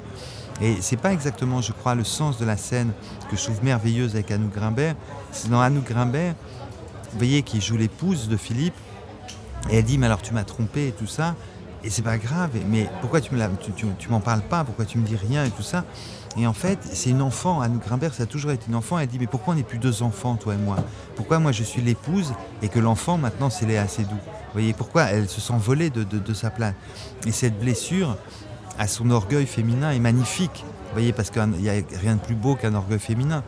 Et 0.62 0.78
c'est 0.80 0.98
pas 0.98 1.12
exactement, 1.12 1.62
je 1.62 1.72
crois, 1.72 1.96
le 1.96 2.04
sens 2.04 2.38
de 2.38 2.46
la 2.46 2.58
scène 2.58 2.92
que 3.30 3.38
je 3.38 3.44
trouve 3.44 3.64
merveilleuse 3.64 4.14
avec 4.14 4.30
Anouk 4.30 4.54
Grimbert. 4.54 4.96
C'est 5.32 5.50
dans 5.50 5.62
Anouk 5.62 5.86
Grimbert, 5.86 6.36
vous 7.12 7.18
voyez, 7.18 7.42
qui 7.42 7.62
joue 7.62 7.78
l'épouse 7.78 8.28
de 8.28 8.38
Philippe, 8.38 8.76
et 9.70 9.78
elle 9.78 9.86
dit, 9.86 9.98
mais 9.98 10.06
alors 10.06 10.22
tu 10.22 10.34
m'as 10.34 10.44
trompé 10.44 10.90
et 10.90 10.92
tout 10.92 11.08
ça. 11.08 11.36
Et 11.84 11.90
c'est 11.90 12.04
pas 12.04 12.18
grave, 12.18 12.52
mais 12.70 12.88
pourquoi 13.02 13.22
tu, 13.22 13.34
me 13.34 13.40
m'en 14.10 14.20
parles 14.20 14.42
pas? 14.42 14.64
Pourquoi 14.64 14.86
tu 14.86 15.00
me 15.00 15.06
dis 15.06 15.16
rien 15.16 15.46
et 15.46 15.50
tout 15.50 15.64
ça? 15.64 15.84
Et 16.38 16.46
en 16.46 16.54
fait, 16.54 16.80
c'est 16.84 17.10
une 17.10 17.24
enfant. 17.24 17.60
Anne 17.60 17.80
Grimbert, 17.80 18.14
ça 18.14 18.24
a 18.24 18.26
toujours 18.28 18.52
été 18.52 18.66
une 18.68 18.76
enfant. 18.76 19.00
Elle 19.00 19.08
dit 19.08 19.18
Mais 19.20 19.28
pourquoi 19.28 19.54
on 19.54 19.58
n'est 19.58 19.64
plus 19.64 19.80
deux 19.80 20.04
enfants, 20.04 20.36
toi 20.36 20.54
et 20.54 20.58
moi? 20.58 20.78
Pourquoi 21.16 21.40
moi 21.40 21.52
je 21.52 21.64
suis 21.64 21.82
l'épouse 21.82 22.34
et 22.62 22.70
que 22.70 22.80
l'enfant 22.80 23.18
maintenant 23.18 23.50
c'est 23.50 23.66
Léa 23.66 23.88
Seydoux 23.88 24.12
Vous 24.12 24.54
voyez 24.54 24.74
pourquoi 24.74 25.06
elle 25.06 25.28
se 25.28 25.42
sent 25.42 25.58
volée 25.58 25.90
de, 25.90 26.04
de, 26.04 26.34
sa 26.34 26.52
place? 26.52 26.76
Et 27.26 27.32
cette 27.32 27.60
blessure 27.60 28.16
à 28.78 28.88
son 28.88 29.10
orgueil 29.10 29.48
féminin 29.48 29.92
est 29.92 30.00
magnifique. 30.00 30.64
Vous 30.64 30.94
voyez, 30.94 31.14
parce 31.14 31.32
qu'il 31.32 31.44
n'y 31.48 31.70
a 31.70 31.82
rien 32.00 32.16
de 32.16 32.22
plus 32.22 32.36
beau 32.36 32.56
qu'un 32.56 32.76
orgueil 32.76 33.00
féminin. 33.00 33.44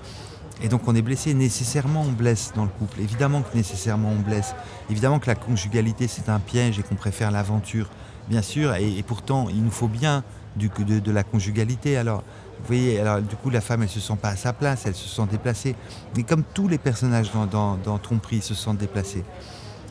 Et 0.61 0.69
donc 0.69 0.87
on 0.87 0.95
est 0.95 1.01
blessé, 1.01 1.33
nécessairement 1.33 2.01
on 2.01 2.11
blesse 2.11 2.51
dans 2.55 2.63
le 2.63 2.69
couple. 2.69 2.99
Évidemment 2.99 3.41
que 3.41 3.55
nécessairement 3.55 4.09
on 4.09 4.19
blesse. 4.19 4.55
Évidemment 4.89 5.19
que 5.19 5.27
la 5.27 5.35
conjugalité 5.35 6.07
c'est 6.07 6.29
un 6.29 6.39
piège 6.39 6.79
et 6.79 6.83
qu'on 6.83 6.95
préfère 6.95 7.31
l'aventure 7.31 7.89
bien 8.29 8.41
sûr, 8.41 8.73
et, 8.75 9.03
pourtant 9.03 9.47
il 9.49 9.63
nous 9.63 9.71
faut 9.71 9.87
bien 9.87 10.23
de, 10.55 10.99
de 10.99 11.11
la 11.11 11.23
conjugalité. 11.23 11.97
Alors, 11.97 12.23
vous 12.59 12.67
voyez, 12.67 13.01
du 13.27 13.35
coup 13.35 13.49
la 13.49 13.61
femme 13.61 13.83
elle 13.83 13.89
se 13.89 13.99
sent 13.99 14.17
pas 14.21 14.29
à 14.29 14.35
sa 14.35 14.53
place, 14.53 14.85
elle 14.85 14.95
se 14.95 15.09
sent 15.09 15.27
déplacée. 15.29 15.75
Mais 16.15 16.23
comme 16.23 16.43
tous 16.43 16.67
les 16.67 16.77
personnages 16.77 17.31
dans, 17.31 17.77
dans, 17.77 17.97
Tromperie 17.97 18.41
se 18.41 18.53
sentent 18.53 18.77
déplacés. 18.77 19.23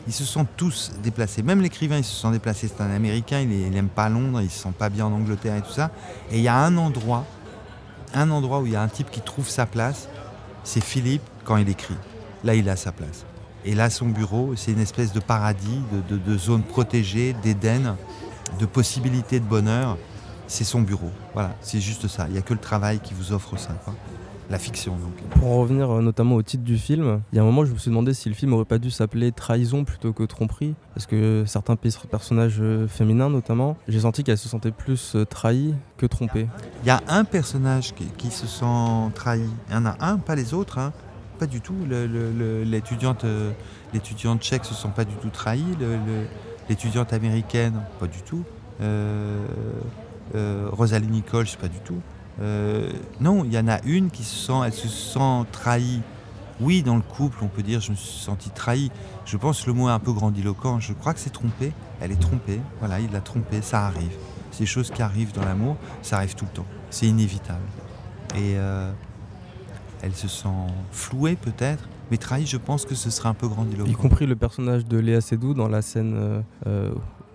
Ils 0.05 0.13
se 0.13 0.25
sont 0.25 0.45
tous 0.57 0.91
déplacés. 1.01 1.43
Même 1.43 1.61
l'écrivain, 1.61 1.97
il 1.97 2.03
se 2.03 2.13
sont 2.13 2.31
déplacés. 2.31 2.67
C'est 2.67 2.83
un 2.83 2.91
Américain, 2.91 3.39
il 3.39 3.69
n'aime 3.69 3.87
pas 3.87 4.09
Londres, 4.09 4.41
il 4.41 4.49
se 4.49 4.63
sent 4.63 4.73
pas 4.77 4.89
bien 4.89 5.05
en 5.05 5.13
Angleterre 5.13 5.55
et 5.55 5.61
tout 5.61 5.71
ça. 5.71 5.91
Et 6.29 6.39
il 6.39 6.43
y 6.43 6.49
a 6.49 6.57
un 6.57 6.75
endroit, 6.75 7.25
un 8.13 8.29
endroit 8.29 8.59
où 8.59 8.65
il 8.65 8.73
y 8.73 8.75
a 8.75 8.81
un 8.81 8.89
type 8.89 9.09
qui 9.09 9.21
trouve 9.21 9.47
sa 9.47 9.65
place, 9.65 10.09
c'est 10.65 10.83
Philippe 10.83 11.23
quand 11.45 11.55
il 11.55 11.69
écrit. 11.69 11.95
Là, 12.43 12.55
il 12.55 12.67
a 12.69 12.75
sa 12.75 12.91
place. 12.91 13.25
Et 13.65 13.75
là, 13.75 13.89
son 13.89 14.07
bureau, 14.07 14.53
c'est 14.55 14.71
une 14.71 14.81
espèce 14.81 15.13
de 15.13 15.19
paradis, 15.19 15.79
de, 16.09 16.37
zone 16.37 16.63
protégée, 16.63 17.33
d'Éden, 17.41 17.95
de 18.59 18.65
possibilités 18.65 19.39
de 19.39 19.45
bonheur. 19.45 19.97
C'est 20.47 20.63
son 20.63 20.81
bureau. 20.81 21.11
Voilà, 21.33 21.55
c'est 21.61 21.79
juste 21.79 22.07
ça. 22.07 22.25
Il 22.27 22.33
n'y 22.33 22.37
a 22.37 22.41
que 22.41 22.53
le 22.53 22.59
travail 22.59 22.99
qui 22.99 23.13
vous 23.13 23.31
offre 23.31 23.57
ça 23.57 23.75
la 24.49 24.59
fiction. 24.59 24.93
Donc. 24.93 25.39
Pour 25.39 25.55
revenir 25.55 25.89
euh, 25.89 26.01
notamment 26.01 26.35
au 26.35 26.43
titre 26.43 26.63
du 26.63 26.77
film, 26.77 27.21
il 27.31 27.35
y 27.35 27.39
a 27.39 27.41
un 27.41 27.45
moment 27.45 27.65
je 27.65 27.73
me 27.73 27.77
suis 27.77 27.89
demandé 27.89 28.13
si 28.13 28.29
le 28.29 28.35
film 28.35 28.53
aurait 28.53 28.65
pas 28.65 28.77
dû 28.77 28.91
s'appeler 28.91 29.31
Trahison 29.31 29.83
plutôt 29.83 30.13
que 30.13 30.23
Tromperie, 30.23 30.75
parce 30.93 31.05
que 31.05 31.43
certains 31.47 31.75
personnages 31.75 32.57
euh, 32.59 32.87
féminins 32.87 33.29
notamment, 33.29 33.77
j'ai 33.87 34.01
senti 34.01 34.23
qu'elles 34.23 34.37
se 34.37 34.49
sentaient 34.49 34.71
plus 34.71 35.15
euh, 35.15 35.25
trahies 35.25 35.75
que 35.97 36.05
trompées. 36.05 36.47
Il 36.83 36.87
y 36.87 36.91
a 36.91 37.01
un 37.07 37.23
personnage 37.23 37.93
qui, 38.17 38.31
se 38.31 38.47
sent 38.47 39.11
trahi, 39.15 39.43
il 39.69 39.73
y 39.73 39.77
en 39.77 39.85
a 39.85 39.95
un, 39.99 40.17
pas 40.17 40.35
les 40.35 40.53
autres, 40.53 40.77
hein. 40.77 40.93
pas 41.39 41.47
du 41.47 41.61
tout. 41.61 41.75
L'étudiante 41.87 43.25
l'étudiante 43.93 44.41
tchèque 44.41 44.65
se 44.65 44.73
sent 44.73 44.89
pas 44.95 45.05
du 45.05 45.15
tout 45.15 45.29
trahie, 45.29 45.63
l'étudiante 46.69 47.13
américaine, 47.13 47.81
pas 47.99 48.07
du 48.07 48.21
tout. 48.21 48.43
Rosalie 50.71 51.07
Nicole, 51.07 51.45
pas 51.59 51.67
du 51.67 51.79
tout. 51.79 52.01
Euh, 52.41 52.91
non, 53.19 53.43
il 53.45 53.53
y 53.53 53.59
en 53.59 53.67
a 53.67 53.81
une 53.83 54.09
qui 54.09 54.23
se 54.23 54.47
sent, 54.47 54.59
elle 54.65 54.73
se 54.73 54.87
sent 54.87 55.45
trahie. 55.51 56.01
Oui, 56.59 56.83
dans 56.83 56.95
le 56.95 57.01
couple, 57.01 57.39
on 57.41 57.47
peut 57.47 57.63
dire 57.63 57.81
je 57.81 57.91
me 57.91 57.95
suis 57.95 58.19
senti 58.19 58.49
trahi. 58.49 58.91
Je 59.25 59.37
pense 59.37 59.61
que 59.61 59.67
le 59.67 59.73
mot 59.73 59.89
est 59.89 59.91
un 59.91 59.99
peu 59.99 60.13
grandiloquent. 60.13 60.79
Je 60.79 60.93
crois 60.93 61.13
que 61.13 61.19
c'est 61.19 61.31
trompé. 61.31 61.73
Elle 61.99 62.11
est 62.11 62.21
trompée. 62.21 62.61
Voilà, 62.79 62.99
il 62.99 63.11
l'a 63.11 63.21
trompée. 63.21 63.61
Ça 63.61 63.85
arrive. 63.85 64.15
Des 64.59 64.65
choses 64.65 64.91
qui 64.91 65.01
arrivent 65.01 65.33
dans 65.33 65.43
l'amour. 65.43 65.77
Ça 66.01 66.17
arrive 66.17 66.35
tout 66.35 66.45
le 66.45 66.51
temps. 66.51 66.65
C'est 66.89 67.07
inévitable. 67.07 67.65
Et 68.35 68.55
euh, 68.55 68.91
elle 70.01 70.13
se 70.13 70.27
sent 70.27 70.47
flouée 70.91 71.35
peut-être. 71.35 71.83
Mais 72.13 72.17
trahi, 72.17 72.45
je 72.45 72.57
pense 72.57 72.85
que 72.85 72.93
ce 72.93 73.09
serait 73.09 73.29
un 73.29 73.33
peu 73.33 73.47
grandiloquent. 73.47 73.89
Y 73.89 73.95
compris 73.95 74.27
le 74.27 74.35
personnage 74.35 74.85
de 74.85 74.99
Léa 74.99 75.19
Seydoux 75.19 75.55
dans 75.55 75.67
la 75.67 75.81
scène 75.81 76.43
euh, 76.67 76.91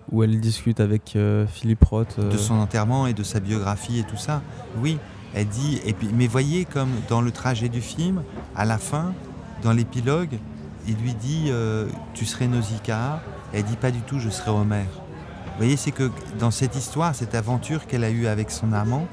où 0.09 0.23
elle 0.23 0.39
discute 0.39 0.79
avec 0.79 1.17
euh, 1.17 1.45
Philippe 1.47 1.83
Roth. 1.83 2.17
De 2.17 2.37
son 2.37 2.53
enterrement 2.53 3.05
et 3.05 3.13
de 3.13 3.21
sa 3.21 3.41
biographie 3.41 3.99
et 3.99 4.03
tout 4.03 4.15
ça. 4.15 4.41
Oui, 4.81 4.97
elle 5.33 5.49
dit. 5.49 5.81
Et 5.85 5.91
puis, 5.91 6.07
mais 6.15 6.27
voyez, 6.27 6.63
comme 6.63 6.91
dans 7.09 7.19
le 7.19 7.31
trajet 7.31 7.67
du 7.67 7.81
film, 7.81 8.23
à 8.55 8.63
la 8.63 8.77
fin, 8.77 9.11
dans 9.63 9.73
l'épilogue, 9.73 10.37
il 10.87 10.95
lui 10.95 11.13
dit 11.13 11.47
euh, 11.49 11.89
Tu 12.13 12.23
serais 12.23 12.47
Nausicaa. 12.47 13.21
Elle 13.51 13.63
dit 13.63 13.75
Pas 13.75 13.91
du 13.91 13.99
tout, 13.99 14.19
je 14.19 14.29
serai 14.29 14.51
Homère. 14.51 14.87
Vous 14.87 15.57
voyez, 15.57 15.75
c'est 15.75 15.91
que 15.91 16.09
dans 16.39 16.51
cette 16.51 16.77
histoire, 16.77 17.13
cette 17.13 17.35
aventure 17.35 17.85
qu'elle 17.85 18.05
a 18.05 18.11
eue 18.11 18.27
avec 18.27 18.49
son 18.49 18.71
amant, 18.71 19.09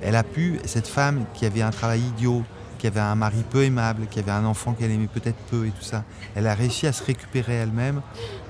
elle 0.00 0.16
a 0.16 0.22
pu, 0.22 0.60
cette 0.64 0.88
femme 0.88 1.26
qui 1.34 1.44
avait 1.44 1.60
un 1.60 1.72
travail 1.72 2.00
idiot, 2.00 2.42
qui 2.80 2.86
avait 2.86 3.00
un 3.00 3.14
mari 3.14 3.44
peu 3.48 3.62
aimable, 3.62 4.06
qui 4.10 4.18
avait 4.18 4.30
un 4.30 4.46
enfant 4.46 4.72
qu'elle 4.72 4.90
aimait 4.90 5.06
peut-être 5.06 5.36
peu 5.50 5.66
et 5.66 5.70
tout 5.70 5.84
ça, 5.84 6.02
elle 6.34 6.46
a 6.46 6.54
réussi 6.54 6.86
à 6.86 6.92
se 6.92 7.04
récupérer 7.04 7.52
elle-même 7.52 8.00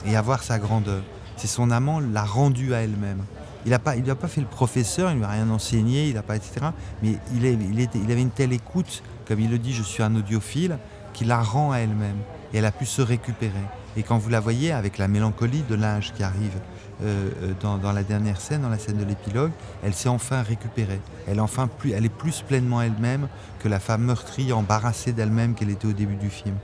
et 0.06 0.14
à 0.16 0.22
voir 0.22 0.44
sa 0.44 0.60
grandeur. 0.60 1.02
C'est 1.36 1.48
son 1.48 1.72
amant 1.72 1.98
l'a 1.98 2.22
rendu 2.22 2.72
à 2.72 2.82
elle-même. 2.82 3.24
Il 3.66 3.72
n'a 3.72 3.80
pas, 3.80 3.96
il 3.96 4.04
pas 4.04 4.28
fait 4.28 4.40
le 4.40 4.46
professeur, 4.46 5.10
il 5.10 5.18
lui 5.18 5.24
a 5.24 5.28
rien 5.28 5.50
enseigné, 5.50 6.08
il 6.08 6.14
n'a 6.14 6.22
pas, 6.22 6.36
etc. 6.36 6.66
Mais 7.02 7.16
il, 7.34 7.44
il, 7.44 7.80
était, 7.80 7.98
il 7.98 8.10
avait 8.10 8.22
une 8.22 8.30
telle 8.30 8.52
écoute, 8.52 9.02
comme 9.26 9.40
il 9.40 9.50
le 9.50 9.58
dit, 9.58 9.72
je 9.72 9.82
suis 9.82 10.02
un 10.02 10.14
audiophile, 10.14 10.78
qui 11.12 11.24
la 11.24 11.42
rend 11.42 11.72
à 11.72 11.78
elle-même. 11.78 12.16
Et 12.54 12.58
elle 12.58 12.64
a 12.64 12.72
pu 12.72 12.86
se 12.86 13.02
récupérer. 13.02 13.52
Et 13.96 14.02
quand 14.02 14.18
vous 14.18 14.30
la 14.30 14.40
voyez 14.40 14.72
avec 14.72 14.98
la 14.98 15.08
mélancolie 15.08 15.64
de 15.68 15.74
l'âge 15.74 16.12
qui 16.14 16.22
arrive 16.22 16.58
euh, 17.02 17.30
euh, 17.42 17.52
dans, 17.60 17.92
la 17.92 18.02
dernière 18.02 18.40
scène, 18.40 18.62
dans 18.62 18.68
la 18.68 18.78
scène 18.78 18.98
de 18.98 19.04
l'épilogue, 19.04 19.50
elle 19.82 19.94
s'est 19.94 20.08
enfin 20.08 20.42
récupérée. 20.42 21.00
Elle, 21.26 21.40
enfin 21.40 21.66
plus, 21.66 21.92
elle 21.92 22.04
est 22.04 22.08
plus 22.08 22.42
pleinement 22.42 22.82
elle-même 22.82 23.28
que 23.58 23.68
la 23.68 23.80
femme 23.80 24.02
meurtrie, 24.02 24.52
embarrassée 24.52 25.12
d'elle-même 25.12 25.54
qu'elle 25.54 25.70
était 25.70 25.86
au 25.86 25.92
début 25.92 26.16
du 26.16 26.30
film. 26.30 26.56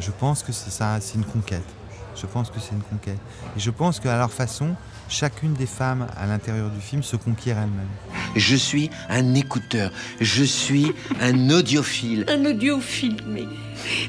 Je 0.00 0.10
pense 0.10 0.42
que 0.42 0.52
c'est 0.52 0.70
ça, 0.70 0.98
c'est 1.00 1.14
une 1.14 1.24
conquête. 1.24 1.64
Je 2.14 2.26
pense 2.26 2.50
que 2.50 2.60
c'est 2.60 2.72
une 2.72 2.82
conquête. 2.82 3.18
Et 3.56 3.60
je 3.60 3.70
pense 3.70 4.00
qu'à 4.00 4.16
leur 4.18 4.32
façon, 4.32 4.74
chacune 5.10 5.52
des 5.54 5.66
femmes 5.66 6.06
à 6.16 6.26
l'intérieur 6.26 6.70
du 6.70 6.80
film 6.80 7.02
se 7.02 7.16
conquiert 7.16 7.58
elle-même. 7.58 7.88
Je 8.36 8.56
suis 8.56 8.90
un 9.08 9.34
écouteur, 9.34 9.90
je 10.20 10.44
suis 10.44 10.92
un 11.20 11.50
audiophile. 11.50 12.24
Un 12.28 12.44
audiophile, 12.46 13.16
mais, 13.26 13.44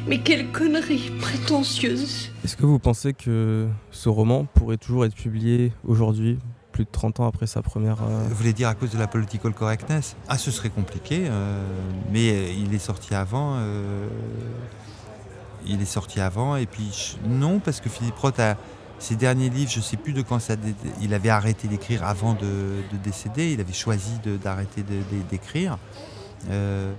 mais 0.08 0.20
quelle 0.20 0.52
connerie 0.52 1.12
prétentieuse. 1.20 2.32
Est-ce 2.46 2.56
que 2.56 2.66
vous 2.66 2.80
pensez 2.80 3.14
que 3.14 3.68
ce 3.90 4.10
roman 4.10 4.46
pourrait 4.46 4.78
toujours 4.78 5.06
être 5.06 5.16
publié 5.16 5.74
aujourd'hui 5.84 6.38
plus 6.72 6.86
de 6.86 6.90
30 6.90 7.20
ans 7.20 7.28
après 7.28 7.48
sa 7.48 7.62
première... 7.62 7.98
Euh, 8.02 8.28
vous 8.30 8.36
voulez 8.36 8.54
dire 8.54 8.70
à 8.70 8.76
cause 8.76 8.92
de 8.92 8.98
la 8.98 9.08
political 9.08 9.54
correctness? 9.54 10.16
Ah, 10.30 10.38
ce 10.38 10.52
serait 10.52 10.70
compliqué, 10.70 11.24
euh, 11.26 11.68
mais 12.12 12.56
il 12.56 12.74
est 12.74 12.80
sorti 12.80 13.14
avant. 13.14 13.56
Euh, 13.58 14.08
il 15.66 15.82
est 15.82 15.86
sorti 15.86 16.22
avant. 16.22 16.56
Et 16.56 16.68
puis, 16.68 17.18
non, 17.28 17.60
parce 17.60 17.82
que 17.82 17.90
Philippe 17.90 18.18
Roth 18.18 18.40
a 18.40 18.56
ses 19.02 19.16
derniers 19.16 19.50
livres, 19.50 19.72
je 19.72 19.80
ne 19.80 19.84
sais 19.84 19.98
plus 19.98 20.14
de 20.14 20.22
quand 20.22 20.40
ça. 20.40 20.54
Il 21.02 21.14
avait 21.16 21.30
arrêté 21.30 21.68
d'écrire 21.68 22.04
avant 22.04 22.34
de, 22.34 22.84
décéder. 23.04 23.52
Il 23.52 23.60
avait 23.60 23.74
choisi 23.74 24.12
d'arrêter 24.44 24.84
d'écrire. 25.30 25.80
Euh, 26.50 26.94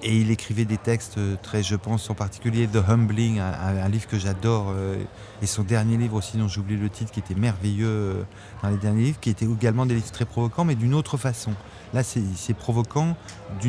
et 0.00 0.16
il 0.16 0.30
écrivait 0.30 0.64
des 0.64 0.76
textes 0.76 1.18
très, 1.42 1.64
je 1.64 1.74
pense 1.74 2.08
en 2.08 2.14
particulier 2.14 2.68
The 2.68 2.88
Humbling, 2.88 3.40
un, 3.40 3.88
livre 3.88 4.06
que 4.06 4.16
j'adore, 4.16 4.66
euh, 4.70 4.96
et 5.42 5.46
son 5.46 5.64
dernier 5.64 5.96
livre 5.96 6.14
aussi, 6.14 6.36
dont 6.36 6.46
j'ai 6.46 6.60
le 6.62 6.88
titre, 6.88 7.10
qui 7.10 7.18
était 7.18 7.34
merveilleux 7.34 7.88
euh, 7.88 8.22
dans 8.62 8.68
les 8.68 8.76
derniers 8.76 9.02
livres, 9.02 9.18
qui 9.18 9.30
était 9.30 9.46
également 9.46 9.86
des 9.86 9.96
livres 9.96 10.12
très 10.12 10.24
provocants, 10.24 10.64
mais 10.64 10.76
d'une 10.76 10.94
autre 10.94 11.16
façon. 11.16 11.50
Là, 11.94 12.04
c'est 12.04 12.54
provoquant, 12.54 13.16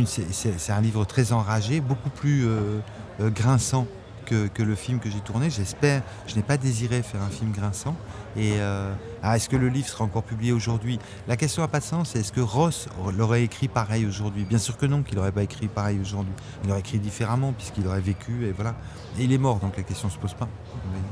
c'est 0.06 0.72
un 0.72 0.82
livre 0.82 1.04
très 1.06 1.34
enragé, 1.34 1.82
beaucoup 1.82 2.12
plus 2.12 2.46
grinçant 3.20 3.88
que, 4.30 4.64
le 4.64 4.76
film 4.76 5.00
que 5.00 5.10
j'ai 5.10 5.20
tourné. 5.20 5.50
J'espère, 5.50 6.04
je 6.28 6.36
n'ai 6.36 6.42
pas 6.42 6.58
désiré 6.58 7.02
faire 7.02 7.22
un 7.22 7.30
film 7.30 7.52
grinçant. 7.52 7.96
Et 8.38 8.54
euh, 8.58 8.94
ah, 9.24 9.36
est-ce 9.36 9.50
que 9.50 9.56
le 9.56 9.70
livre 9.70 9.88
sera 9.88 10.04
encore 10.04 10.24
publié 10.24 10.52
aujourd'hui? 10.52 11.00
La 11.28 11.36
question 11.36 11.62
n'a 11.62 11.68
pas 11.68 11.80
de 11.80 11.86
sens. 11.86 12.16
Est-ce 12.16 12.32
que 12.32 12.42
Ross 12.42 12.88
l'aurait 13.18 13.44
écrit 13.44 13.68
pareil 13.68 14.06
aujourd'hui? 14.06 14.46
Bien 14.46 14.60
sûr 14.60 14.78
que 14.78 14.86
non, 14.86 15.04
qu'il 15.04 15.18
n'aurait 15.18 15.32
pas 15.32 15.44
écrit 15.44 15.68
pareil 15.68 16.00
aujourd'hui. 16.00 16.34
Il 16.64 16.72
aurait 16.72 16.82
écrit 16.82 17.00
différemment 17.00 17.54
puisqu'il 17.54 17.88
aurait 17.88 18.02
vécu 18.02 18.46
et 18.46 18.52
voilà. 18.52 18.76
Et 19.18 19.24
il 19.24 19.34
est 19.34 19.38
mort, 19.38 19.60
donc 19.60 19.76
la 19.76 19.84
question 19.84 20.08
ne 20.08 20.14
se 20.14 20.20
pose 20.20 20.34
pas. 20.34 20.48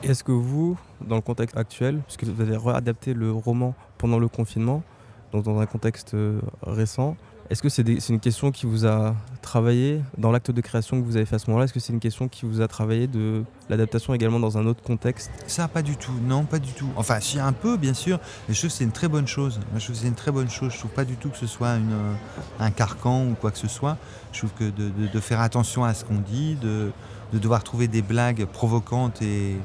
Est-ce 0.04 0.24
que 0.24 0.32
vous, 0.32 0.78
dans 1.02 1.16
le 1.16 1.22
contexte 1.22 1.58
actuel, 1.58 2.02
puisque 2.06 2.24
vous 2.24 2.42
avez 2.42 2.56
réadapté 2.56 3.14
le 3.14 3.32
roman 3.32 3.74
pendant 3.98 4.20
le 4.20 4.28
confinement, 4.28 4.84
donc 5.32 5.44
dans 5.44 5.60
un 5.60 5.66
contexte 5.66 6.14
euh, 6.14 6.40
récent, 6.62 7.18
est-ce 7.50 7.62
que 7.62 7.70
c'est 7.70 8.10
une 8.10 8.20
question 8.20 8.52
qui 8.52 8.66
vous 8.66 8.86
a 8.86 9.16
travaillé 9.42 10.02
dans 10.18 10.32
l'acte 10.32 10.52
de 10.52 10.60
création 10.60 11.00
que 11.00 11.06
vous 11.06 11.16
avez 11.16 11.26
fait 11.26 11.36
à 11.36 11.40
ce 11.40 11.48
moment-là? 11.48 11.66
Est-ce 11.66 11.74
que 11.74 11.80
c'est 11.80 11.94
une 11.94 12.00
question 12.00 12.28
qui 12.28 12.46
vous 12.46 12.60
a 12.60 12.68
travaillé 12.68 13.08
de 13.08 13.44
l'adaptation 13.70 14.14
également 14.14 14.40
dans 14.40 14.58
un 14.58 14.66
autre 14.66 14.84
contexte? 14.84 15.32
Ça, 15.48 15.68
pas 15.70 15.82
du 15.82 15.96
tout. 15.96 16.12
Non, 16.28 16.44
pas 16.44 16.60
du 16.60 16.74
tout. 16.74 16.90
Enfin, 16.98 17.20
si 17.22 17.40
un 17.40 17.54
peu, 17.54 17.78
bien 17.78 17.94
sûr. 17.94 18.20
Mais 18.48 18.54
je 18.54 18.60
trouve 18.60 18.70
que 18.70 18.76
c'est 18.76 18.84
une 18.84 18.92
très 18.92 19.08
bonne 19.08 19.28
chose. 19.28 19.62
je 19.76 19.84
trouve 19.84 19.96
c'est 19.96 20.08
une 20.08 20.16
très 20.16 20.32
bonne 20.32 20.50
chose. 20.50 20.74
Je 20.74 20.80
trouve 20.80 20.92
pas 20.92 21.06
du 21.06 21.16
tout 21.16 21.30
que 21.30 21.38
ce 21.38 21.48
soit 21.48 21.68
euh, 21.68 22.14
un 22.60 22.72
carcan 22.72 23.26
ou 23.28 23.36
quoi 23.36 23.52
que 23.52 23.58
ce 23.58 23.70
soit. 23.70 23.98
Je 24.34 24.40
trouve 24.40 24.52
que 24.54 24.70
de, 24.70 25.20
faire 25.20 25.40
attention 25.40 25.86
à 25.86 25.94
ce 25.94 26.04
qu'on 26.04 26.20
dit, 26.20 26.56
de, 26.56 26.92
devoir 27.32 27.64
trouver 27.64 27.88
des 27.88 28.02
blagues 28.02 28.46
provocantes 28.46 29.22
et 29.22 29.56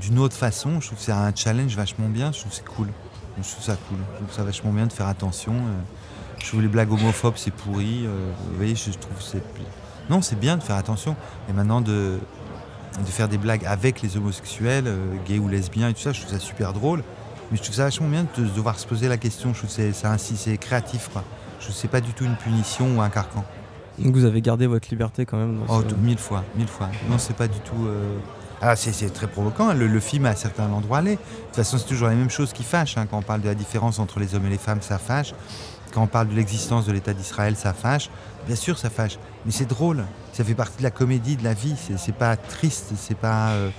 d'une 0.00 0.18
autre 0.18 0.36
façon, 0.36 0.80
je 0.80 0.86
trouve 0.86 0.98
que 0.98 1.04
c'est 1.04 1.12
un 1.12 1.34
challenge 1.34 1.76
vachement 1.76 2.08
bien. 2.08 2.32
Je 2.32 2.40
trouve 2.40 2.50
que 2.50 2.56
c'est 2.56 2.64
cool. 2.64 2.88
Je 3.38 3.48
trouve 3.48 3.64
ça 3.64 3.76
cool. 3.88 3.98
Je 4.14 4.24
trouve 4.24 4.34
ça 4.34 4.42
vachement 4.42 4.72
bien 4.72 4.86
de 4.86 4.92
faire 4.92 5.06
attention. 5.06 5.52
Euh, 5.54 5.80
je 6.42 6.48
trouve 6.48 6.62
les 6.62 6.68
blagues 6.68 6.92
homophobes, 6.92 7.36
c'est 7.36 7.52
pourri. 7.52 8.04
Euh, 8.04 8.30
vous 8.50 8.56
voyez, 8.56 8.74
je 8.74 8.90
trouve 8.90 9.20
c'est. 9.20 9.42
Non, 10.10 10.20
c'est 10.20 10.38
bien 10.38 10.56
de 10.56 10.62
faire 10.62 10.76
attention. 10.76 11.14
Et 11.48 11.52
maintenant, 11.52 11.80
de, 11.80 12.18
de 12.98 13.06
faire 13.06 13.28
des 13.28 13.38
blagues 13.38 13.64
avec 13.64 14.02
les 14.02 14.16
homosexuels, 14.16 14.84
euh, 14.86 15.14
gays 15.26 15.38
ou 15.38 15.48
lesbiens 15.48 15.88
et 15.88 15.94
tout 15.94 16.00
ça, 16.00 16.12
je 16.12 16.20
trouve 16.20 16.32
ça 16.32 16.40
super 16.40 16.72
drôle. 16.72 17.04
Mais 17.50 17.56
je 17.56 17.62
trouve 17.62 17.76
ça 17.76 17.84
vachement 17.84 18.08
bien 18.08 18.26
de, 18.36 18.44
devoir 18.44 18.78
se 18.78 18.86
poser 18.86 19.08
la 19.08 19.18
question. 19.18 19.52
Je 19.52 19.58
trouve 19.58 19.74
que 19.74 19.92
c'est 19.92 20.06
ainsi, 20.06 20.36
c'est 20.36 20.56
créatif. 20.56 21.10
Quoi. 21.12 21.22
Je 21.60 21.70
sais 21.70 21.88
pas 21.88 22.00
du 22.00 22.12
tout 22.12 22.24
une 22.24 22.36
punition 22.36 22.96
ou 22.96 23.00
un 23.00 23.10
carcan. 23.10 23.44
Donc 23.98 24.14
vous 24.14 24.24
avez 24.24 24.40
gardé 24.40 24.66
votre 24.66 24.88
liberté 24.90 25.26
quand 25.26 25.36
même 25.36 25.60
Oh, 25.68 25.82
mille 26.02 26.18
fois, 26.18 26.44
mille 26.56 26.66
fois. 26.66 26.88
Non, 27.08 27.18
c'est 27.18 27.36
pas 27.36 27.46
du 27.46 27.60
tout. 27.60 27.86
Euh... 27.86 28.18
Ah, 28.60 28.74
c'est 28.76 29.12
très 29.12 29.26
provoquant. 29.26 29.70
Hein. 29.70 29.74
Le, 29.74 30.00
film, 30.00 30.24
à 30.24 30.34
certains 30.34 30.70
endroits, 30.70 30.98
allait. 30.98 31.16
De 31.16 31.16
toute 31.16 31.56
façon, 31.56 31.78
c'est 31.78 31.86
toujours 31.86 32.08
les 32.08 32.14
mêmes 32.14 32.30
choses 32.30 32.52
qui 32.52 32.62
fâchent. 32.62 32.96
Hein. 32.96 33.06
Quand 33.10 33.18
on 33.18 33.22
parle 33.22 33.42
de 33.42 33.48
la 33.48 33.54
différence 33.54 33.98
entre 33.98 34.20
les 34.20 34.34
hommes 34.34 34.46
et 34.46 34.50
les 34.50 34.58
femmes, 34.58 34.80
ça 34.80 34.98
fâche. 34.98 35.34
Quand 35.92 36.02
on 36.02 36.06
parle 36.06 36.28
de 36.28 36.34
l'existence 36.34 36.86
de 36.86 36.92
l'État 36.92 37.12
d'Israël, 37.12 37.56
ça 37.56 37.72
fâche. 37.72 38.10
Bien 38.46 38.56
sûr, 38.56 38.78
ça 38.78 38.90
fâche. 38.90 39.18
Mais 39.44 39.52
c'est 39.52 39.66
drôle. 39.66 40.04
Ça 40.32 40.42
fait 40.42 40.54
partie 40.54 40.78
de 40.78 40.82
la 40.82 40.90
comédie, 40.90 41.36
de 41.36 41.44
la 41.44 41.54
vie. 41.54 41.74
C'est 41.96 42.14
pas 42.14 42.36
triste, 42.36 42.92
c'est 42.96 43.16
pas 43.16 43.50
euh, 43.50 43.70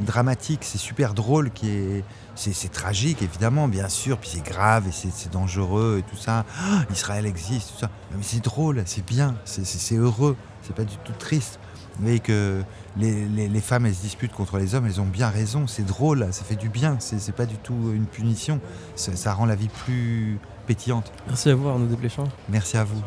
dramatique. 0.00 0.60
C'est 0.62 0.78
super 0.78 1.14
drôle. 1.14 1.50
Qui 1.50 1.70
est, 1.70 2.04
c'est 2.36 2.70
tragique, 2.70 3.22
évidemment, 3.22 3.66
bien 3.66 3.88
sûr. 3.88 4.18
Puis 4.18 4.30
c'est 4.34 4.44
grave 4.44 4.86
et 4.86 4.92
c'est 4.92 5.32
dangereux 5.32 5.98
et 6.00 6.02
tout 6.08 6.16
ça. 6.16 6.44
Ah, 6.60 6.84
Israël 6.92 7.26
existe, 7.26 7.72
tout 7.72 7.80
ça. 7.80 7.90
Mais 8.12 8.22
c'est 8.22 8.42
drôle, 8.42 8.82
c'est 8.86 9.04
bien, 9.04 9.34
c'est 9.44 9.96
heureux. 9.96 10.36
C'est 10.62 10.74
pas 10.74 10.84
du 10.84 10.96
tout 10.98 11.12
triste. 11.18 11.58
Vous 11.98 12.04
voyez 12.04 12.20
que 12.20 12.62
les, 12.96 13.60
femmes, 13.60 13.86
elles 13.86 13.94
se 13.94 14.02
disputent 14.02 14.32
contre 14.32 14.58
les 14.58 14.76
hommes, 14.76 14.86
elles 14.86 15.00
ont 15.00 15.06
bien 15.06 15.28
raison, 15.28 15.66
c'est 15.66 15.84
drôle, 15.84 16.28
ça 16.30 16.44
fait 16.44 16.54
du 16.54 16.68
bien, 16.68 16.96
c'est 17.00 17.34
pas 17.34 17.46
du 17.46 17.56
tout 17.56 17.92
une 17.92 18.06
punition, 18.06 18.60
ça 18.94 19.32
rend 19.32 19.46
la 19.46 19.56
vie 19.56 19.68
plus 19.68 20.38
pétillante. 20.68 21.10
Merci 21.26 21.50
à 21.50 21.54
vous 21.56 21.68
Arnaud 21.68 21.86
Desplechin. 21.86 22.24
Merci 22.48 22.76
à 22.76 22.84
vous. 22.84 23.02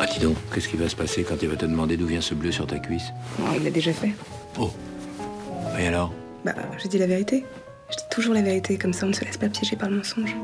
Ah, 0.00 0.06
dis 0.06 0.20
donc, 0.20 0.36
qu'est-ce 0.54 0.68
qui 0.68 0.76
va 0.76 0.88
se 0.88 0.96
passer 0.96 1.24
quand 1.24 1.36
il 1.42 1.48
va 1.48 1.56
te 1.56 1.66
demander 1.66 1.96
d'où 1.96 2.06
vient 2.06 2.20
ce 2.20 2.34
bleu 2.34 2.50
sur 2.52 2.66
ta 2.66 2.78
cuisse? 2.78 3.12
Non, 3.38 3.46
il 3.56 3.64
l'a 3.64 3.70
déjà 3.70 3.92
fait. 3.92 4.12
Oh 4.58 4.70
Et 5.78 5.86
alors? 5.88 6.12
Bah, 6.44 6.54
j'ai 6.80 6.88
dit 6.88 6.98
la 6.98 7.06
vérité. 7.06 7.44
Je 7.90 7.96
dis 7.96 8.04
toujours 8.10 8.34
la 8.34 8.42
vérité, 8.42 8.78
comme 8.78 8.92
ça 8.92 9.04
on 9.06 9.10
ne 9.10 9.14
se 9.14 9.24
laisse 9.24 9.36
pas 9.36 9.48
piéger 9.48 9.76
par 9.76 9.90
le 9.90 9.96
mensonge. 9.98 10.34